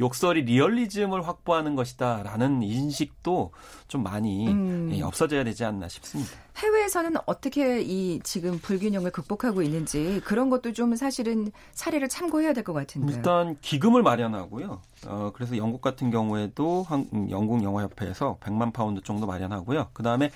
욕설이 0.01 0.43
리얼리즘을 0.43 1.27
확보하는 1.29 1.77
것이다라는 1.77 2.63
인식도 2.63 3.53
좀 3.89 4.03
많이 4.03 4.49
음. 4.49 4.91
예, 4.93 5.03
없어져야 5.03 5.45
되지 5.45 5.65
않나 5.65 5.89
싶습니다. 5.89 6.33
해외에서는 6.57 7.13
어떻게 7.27 7.83
이 7.83 8.21
지금 8.25 8.59
불균형을 8.59 9.11
극복하고 9.13 9.63
있는지 9.63 10.21
그런 10.25 10.51
것도 10.51 10.73
좀 10.73 10.97
사실은 10.97 11.53
사례를 11.73 12.09
참고해야 12.09 12.53
될 12.53 12.65
것 12.65 12.73
같은데요. 12.73 13.17
일단 13.17 13.57
기금을 13.61 14.03
마련하고요. 14.03 14.81
어, 15.07 15.31
그래서 15.35 15.57
영국 15.59 15.83
같은 15.83 16.11
경우에도 16.11 16.83
한, 16.89 17.07
음, 17.13 17.29
영국 17.31 17.63
영화협회에서 17.63 18.39
100만 18.45 18.73
파운드 18.73 19.01
정도 19.03 19.27
마련하고요. 19.27 19.89
그 19.93 20.03
다음에 20.03 20.31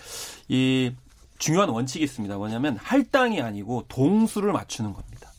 이 0.49 0.93
중요한 1.39 1.69
원칙이 1.69 2.05
있습니다. 2.05 2.37
뭐냐면 2.37 2.77
할당이 2.77 3.41
아니고 3.41 3.85
동수를 3.89 4.53
맞추는 4.53 4.93
겁니다. 4.93 5.31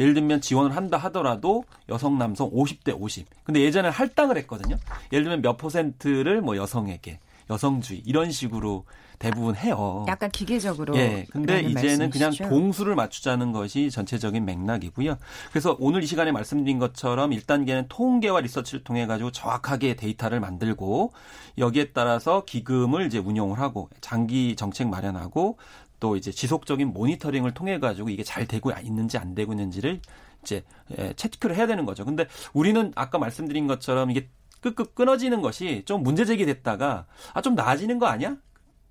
예를 0.00 0.14
들면 0.14 0.40
지원을 0.40 0.74
한다 0.74 0.96
하더라도 0.96 1.64
여성 1.88 2.18
남성 2.18 2.50
50대 2.50 2.98
50. 2.98 3.26
근데 3.44 3.60
예전에 3.60 3.88
할당을 3.88 4.38
했거든요. 4.38 4.78
예를 5.12 5.24
들면 5.24 5.42
몇 5.42 5.56
퍼센트를 5.58 6.40
뭐 6.40 6.56
여성에게 6.56 7.18
여성주의 7.50 8.02
이런 8.06 8.30
식으로 8.30 8.84
대부분 9.22 9.54
해요. 9.54 10.04
약간 10.08 10.30
기계적으로. 10.30 10.96
예. 10.96 11.26
근데 11.30 11.60
이제는 11.60 12.10
그냥 12.10 12.30
말씀이시죠? 12.30 12.48
동수를 12.48 12.96
맞추자는 12.96 13.52
것이 13.52 13.88
전체적인 13.90 14.44
맥락이고요. 14.44 15.16
그래서 15.50 15.76
오늘 15.78 16.02
이 16.02 16.06
시간에 16.06 16.32
말씀드린 16.32 16.80
것처럼 16.80 17.30
1단계는 17.30 17.86
통계와 17.88 18.40
리서치를 18.40 18.82
통해 18.82 19.06
가지고 19.06 19.30
정확하게 19.30 19.94
데이터를 19.94 20.40
만들고 20.40 21.12
여기에 21.58 21.90
따라서 21.92 22.44
기금을 22.44 23.06
이제 23.06 23.18
운용을 23.18 23.60
하고 23.60 23.88
장기 24.00 24.56
정책 24.56 24.88
마련하고 24.88 25.56
또 26.00 26.16
이제 26.16 26.32
지속적인 26.32 26.92
모니터링을 26.92 27.54
통해 27.54 27.78
가지고 27.78 28.08
이게 28.08 28.24
잘 28.24 28.46
되고 28.48 28.72
있는지 28.82 29.18
안 29.18 29.36
되고 29.36 29.52
있는지를 29.52 30.00
이제 30.42 30.64
예, 30.98 31.12
체크를 31.14 31.54
해야 31.54 31.68
되는 31.68 31.84
거죠. 31.84 32.04
근데 32.04 32.26
우리는 32.52 32.92
아까 32.96 33.18
말씀드린 33.18 33.68
것처럼 33.68 34.10
이게 34.10 34.28
끄끄 34.60 34.84
끊어지는 34.94 35.42
것이 35.42 35.82
좀 35.86 36.02
문제 36.02 36.24
제기됐다가 36.24 37.06
아 37.34 37.40
좀 37.40 37.54
나아지는 37.54 38.00
거 38.00 38.06
아니야? 38.06 38.36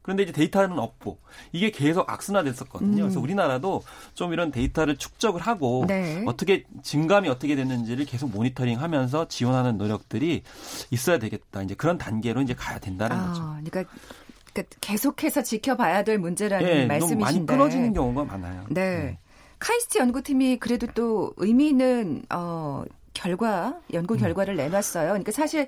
그런데 0.01 0.23
이제 0.23 0.31
데이터는 0.31 0.79
없고 0.79 1.19
이게 1.51 1.69
계속 1.69 2.09
악순환됐었거든요. 2.09 2.91
음. 2.91 3.01
그래서 3.01 3.19
우리나라도 3.19 3.83
좀 4.13 4.33
이런 4.33 4.51
데이터를 4.51 4.97
축적을 4.97 5.41
하고 5.41 5.85
네. 5.87 6.23
어떻게 6.25 6.63
증감이 6.81 7.29
어떻게 7.29 7.55
됐는지를 7.55 8.05
계속 8.05 8.31
모니터링하면서 8.31 9.27
지원하는 9.27 9.77
노력들이 9.77 10.43
있어야 10.89 11.19
되겠다. 11.19 11.61
이제 11.61 11.75
그런 11.75 11.97
단계로 11.97 12.41
이제 12.41 12.53
가야 12.55 12.79
된다는 12.79 13.17
거죠. 13.27 13.41
아, 13.41 13.59
그러니까, 13.63 13.91
그러니까 14.53 14.75
계속해서 14.81 15.43
지켜봐야 15.43 16.03
될 16.03 16.17
문제라는 16.17 16.67
예, 16.67 16.75
너무 16.75 16.87
말씀이신데. 16.87 17.23
많이 17.23 17.45
끊어지는 17.45 17.93
경우가 17.93 18.25
많아요. 18.25 18.65
네. 18.69 19.19
카이스트 19.59 19.99
연구팀이 19.99 20.57
그래도 20.57 20.87
또 20.95 21.33
의미 21.37 21.67
있는 21.67 22.23
어 22.31 22.83
결과 23.13 23.77
연구 23.93 24.17
결과를 24.17 24.55
내놨어요. 24.55 25.09
그러니까 25.09 25.31
사실 25.31 25.67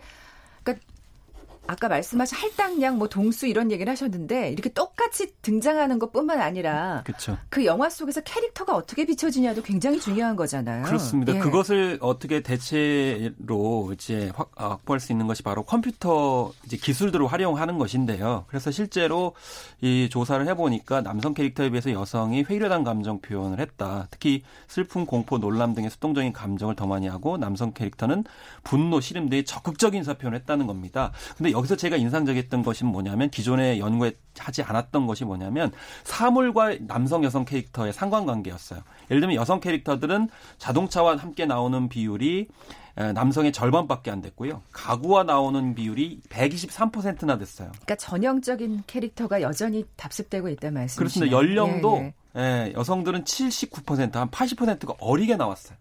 아까 1.66 1.88
말씀하신 1.88 2.38
할당량 2.38 2.98
뭐 2.98 3.08
동수 3.08 3.48
이런 3.48 3.72
얘기를 3.72 3.90
하셨는데 3.90 4.50
이렇게 4.50 4.70
똑같이 4.70 5.34
등장하는 5.42 5.98
것뿐만 5.98 6.42
아니라 6.42 7.04
그렇죠. 7.06 7.38
그 7.50 7.66
영화 7.66 7.90
속에서 7.90 8.22
캐릭터가 8.22 8.76
어떻게 8.76 9.06
비춰지냐도 9.06 9.62
굉장히 9.62 10.00
중요한 10.00 10.36
거잖아요. 10.36 10.84
그렇습니다. 10.84 11.36
예. 11.36 11.40
그것을 11.40 12.00
어떻게 12.02 12.42
대체로 12.42 13.92
이제 13.94 14.32
확, 14.36 14.52
아, 14.56 14.72
확보할 14.72 15.00
수 15.00 15.14
있는 15.14 15.26
것이 15.28 15.42
바로 15.42 15.64
컴퓨터 15.64 16.52
이제 16.66 16.76
기술들을 16.76 17.26
활용하는 17.28 17.78
것인데요. 17.78 18.44
그래서 18.48 18.70
실제로 18.70 19.34
이 19.82 20.10
조사를 20.10 20.46
해보니까 20.48 21.02
남성 21.02 21.34
캐릭터에 21.34 21.70
비해서 21.70 21.92
여성이 21.92 22.44
회의력한 22.44 22.84
감정 22.84 23.22
표현을 23.22 23.60
했다. 23.60 24.08
특히 24.12 24.44
슬픔, 24.68 25.06
공포, 25.06 25.38
놀람 25.38 25.76
등의 25.76 25.90
수동적인 25.90 26.34
감정을 26.34 26.76
더 26.76 26.88
많이 26.88 27.08
하고 27.08 27.38
남성 27.38 27.72
캐릭터는 27.74 28.26
분노, 28.64 29.00
시름 29.00 29.30
등의 29.30 29.46
적극적인 29.46 30.00
인사 30.00 30.14
표현을 30.14 30.40
했다는 30.40 30.68
겁니다. 30.68 31.12
근데 31.38 31.53
여기서 31.54 31.76
제가 31.76 31.96
인상적이었던 31.96 32.64
것이 32.64 32.84
뭐냐면 32.84 33.30
기존에 33.30 33.80
연구에 33.80 34.14
하지 34.38 34.62
않았던 34.64 35.08
것이 35.08 35.24
뭐냐면 35.24 35.72
사물과 36.04 36.78
남성 36.82 37.24
여성 37.24 37.46
캐릭터의 37.46 37.94
상관관계였어요. 37.94 38.82
예를 39.10 39.22
들면 39.22 39.36
여성 39.36 39.60
캐릭터들은 39.60 40.30
자동차와 40.58 41.16
함께 41.18 41.46
나오는 41.46 41.88
비율이 41.88 42.48
에, 42.96 43.12
남성의 43.12 43.54
절반밖에 43.54 44.12
안 44.12 44.22
됐고요. 44.22 44.62
가구와 44.72 45.24
나오는 45.24 45.74
비율이 45.74 46.22
123%나 46.30 47.38
됐어요. 47.38 47.70
그러니까 47.72 47.96
전형적인 47.96 48.84
캐릭터가 48.86 49.42
여전히 49.42 49.86
답습되고 49.96 50.50
있다 50.50 50.70
말씀이시죠. 50.72 51.00
그렇습니다. 51.00 51.36
연령도 51.36 51.98
예, 51.98 52.14
예. 52.38 52.42
예, 52.68 52.74
여성들은 52.76 53.24
79%, 53.24 54.14
한 54.14 54.30
80%가 54.30 54.96
어리게 55.00 55.38
나왔어요. 55.38 55.78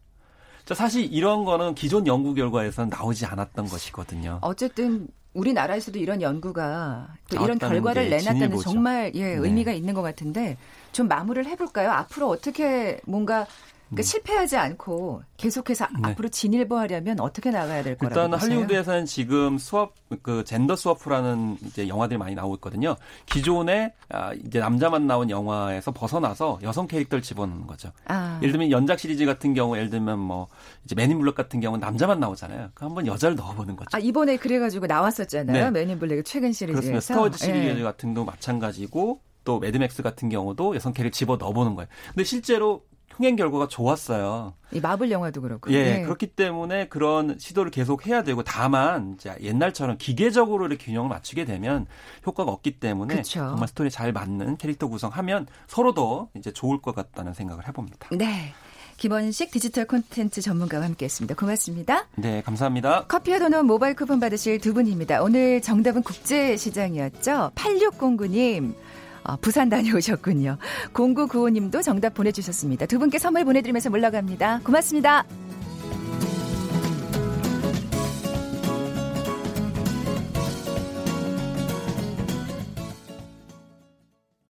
자, 0.65 0.75
사실 0.75 1.13
이런 1.13 1.45
거는 1.45 1.75
기존 1.75 2.07
연구 2.07 2.35
결과에서는 2.35 2.89
나오지 2.89 3.27
않았던 3.27 3.67
것이거든요. 3.67 4.39
어쨌든 4.43 5.09
우리나라에서도 5.35 5.99
이런 5.99 6.21
연구가 6.21 7.09
또 7.31 7.43
이런 7.43 7.59
결과를 7.59 8.11
게 8.11 8.17
내놨다는. 8.17 8.59
정말 8.61 9.13
예, 9.15 9.37
네. 9.37 9.41
의미가 9.41 9.73
있는 9.73 9.95
것 9.95 10.03
같은데 10.03 10.57
좀 10.93 11.09
마무리를 11.09 11.51
해볼까요? 11.51 11.91
앞으로 11.91 12.29
어떻게 12.29 13.01
뭔가 13.05 13.47
그러니까 13.93 14.03
실패하지 14.03 14.57
않고 14.57 15.23
계속해서 15.37 15.87
네. 16.03 16.11
앞으로 16.11 16.29
진일보하려면 16.31 17.21
어떻게 17.21 17.51
나가야 17.51 17.83
될 17.83 17.99
거라고 17.99 18.21
일단? 18.21 18.41
할리우드에서는 18.41 19.05
지금 19.05 19.59
swap 19.59 19.95
그 20.23 20.45
gender 20.45 20.77
swap라는 20.77 21.59
이제 21.67 21.89
영화들이 21.89 22.19
많이 22.19 22.35
나오고 22.35 22.55
있거든요. 22.57 22.97
기존에 23.27 23.93
아, 24.09 24.33
이제 24.33 24.61
남자만 24.61 25.07
나온 25.07 25.29
영화에서 25.29 25.93
벗어나서 25.93 26.59
여성 26.63 26.87
캐릭터를 26.87 27.23
집어넣는 27.23 27.67
거죠. 27.67 27.93
아, 28.07 28.39
예를 28.41 28.53
들면 28.53 28.71
연작 28.71 28.99
시리즈 28.99 29.27
같은 29.27 29.53
경우 29.53 29.77
예를 29.77 29.91
들면 29.91 30.19
뭐 30.19 30.49
이제 30.85 30.95
맨인 30.95 31.19
블랙 31.19 31.35
같은 31.35 31.61
경우는 31.61 31.81
남자만 31.81 32.19
나오잖아요. 32.19 32.71
그 32.73 32.85
한번 32.87 33.07
여자를 33.07 33.37
넣어보는 33.37 33.77
거죠. 33.77 33.89
아, 33.93 33.99
이번에 33.99 34.39
그래가지고 34.39 34.87
나왔었잖아요. 34.87 35.65
네. 35.65 35.71
맨인 35.71 35.99
블랙의 35.99 36.25
최근 36.25 36.53
시리즈에서. 36.53 36.81
그렇습니다. 36.81 37.01
스타워즈 37.01 37.39
시리즈 37.39 37.79
예. 37.79 37.83
같은 37.83 38.15
경우 38.15 38.25
마찬가지고 38.27 39.21
또 39.45 39.59
매드맥스 39.59 40.03
같은 40.03 40.29
경우도 40.29 40.77
여성 40.77 40.93
캐릭터 40.93 41.17
집어 41.17 41.37
넣어보는 41.37 41.75
거예요. 41.75 41.89
근데 42.09 42.25
실제로 42.25 42.85
흥행 43.17 43.37
결과가 43.37 43.69
좋았어요. 43.69 44.55
이 44.73 44.81
마블 44.81 45.11
영화도 45.11 45.43
그렇고. 45.43 45.71
예, 45.73 46.03
그렇기 46.03 46.29
때문에 46.29 46.89
그런 46.89 47.39
시도를 47.39 47.71
계속 47.71 48.07
해야 48.07 48.23
되고 48.23 48.43
다만 48.43 49.15
이제 49.15 49.35
옛날처럼 49.41 49.99
기계적으로 49.99 50.67
이렇게 50.67 50.87
균형을 50.87 51.09
맞추게 51.09 51.45
되면 51.45 51.87
효과가 52.27 52.51
없기 52.51 52.79
때문에 52.81 53.17
그쵸. 53.17 53.41
정말 53.41 53.69
스토리 53.69 53.91
잘 53.91 54.13
맞는 54.13 54.57
캐릭터 54.57 54.89
구성하면 54.89 55.47
서로 55.67 55.95
더 55.95 56.29
이제 56.37 56.53
좋을 56.53 56.81
것 56.81 56.95
같다는 56.95 57.35
생각을 57.35 57.69
해봅니다. 57.69 58.09
네. 58.13 58.53
김원식 58.99 59.51
디지털 59.51 59.87
콘텐츠 59.87 60.41
전문가와 60.41 60.85
함께했습니다. 60.85 61.35
고맙습니다. 61.35 62.07
네, 62.15 62.41
감사합니다. 62.43 63.07
커피와 63.09 63.41
도넛 63.41 63.65
모바일 63.65 63.97
쿠폰 63.97 64.21
받으실 64.21 64.61
두 64.61 64.73
분입니다. 64.75 65.23
오늘 65.23 65.61
정답은 65.61 66.03
국제시장이었죠. 66.03 67.51
8609님. 67.57 68.75
어, 69.25 69.37
부산 69.37 69.69
다녀오셨군요. 69.69 70.59
0995님도 70.93 71.83
정답 71.83 72.15
보내주셨습니다. 72.15 72.87
두 72.87 72.99
분께 72.99 73.19
선물 73.19 73.45
보내드리면서 73.45 73.91
물러갑니다. 73.91 74.61
고맙습니다. 74.65 75.25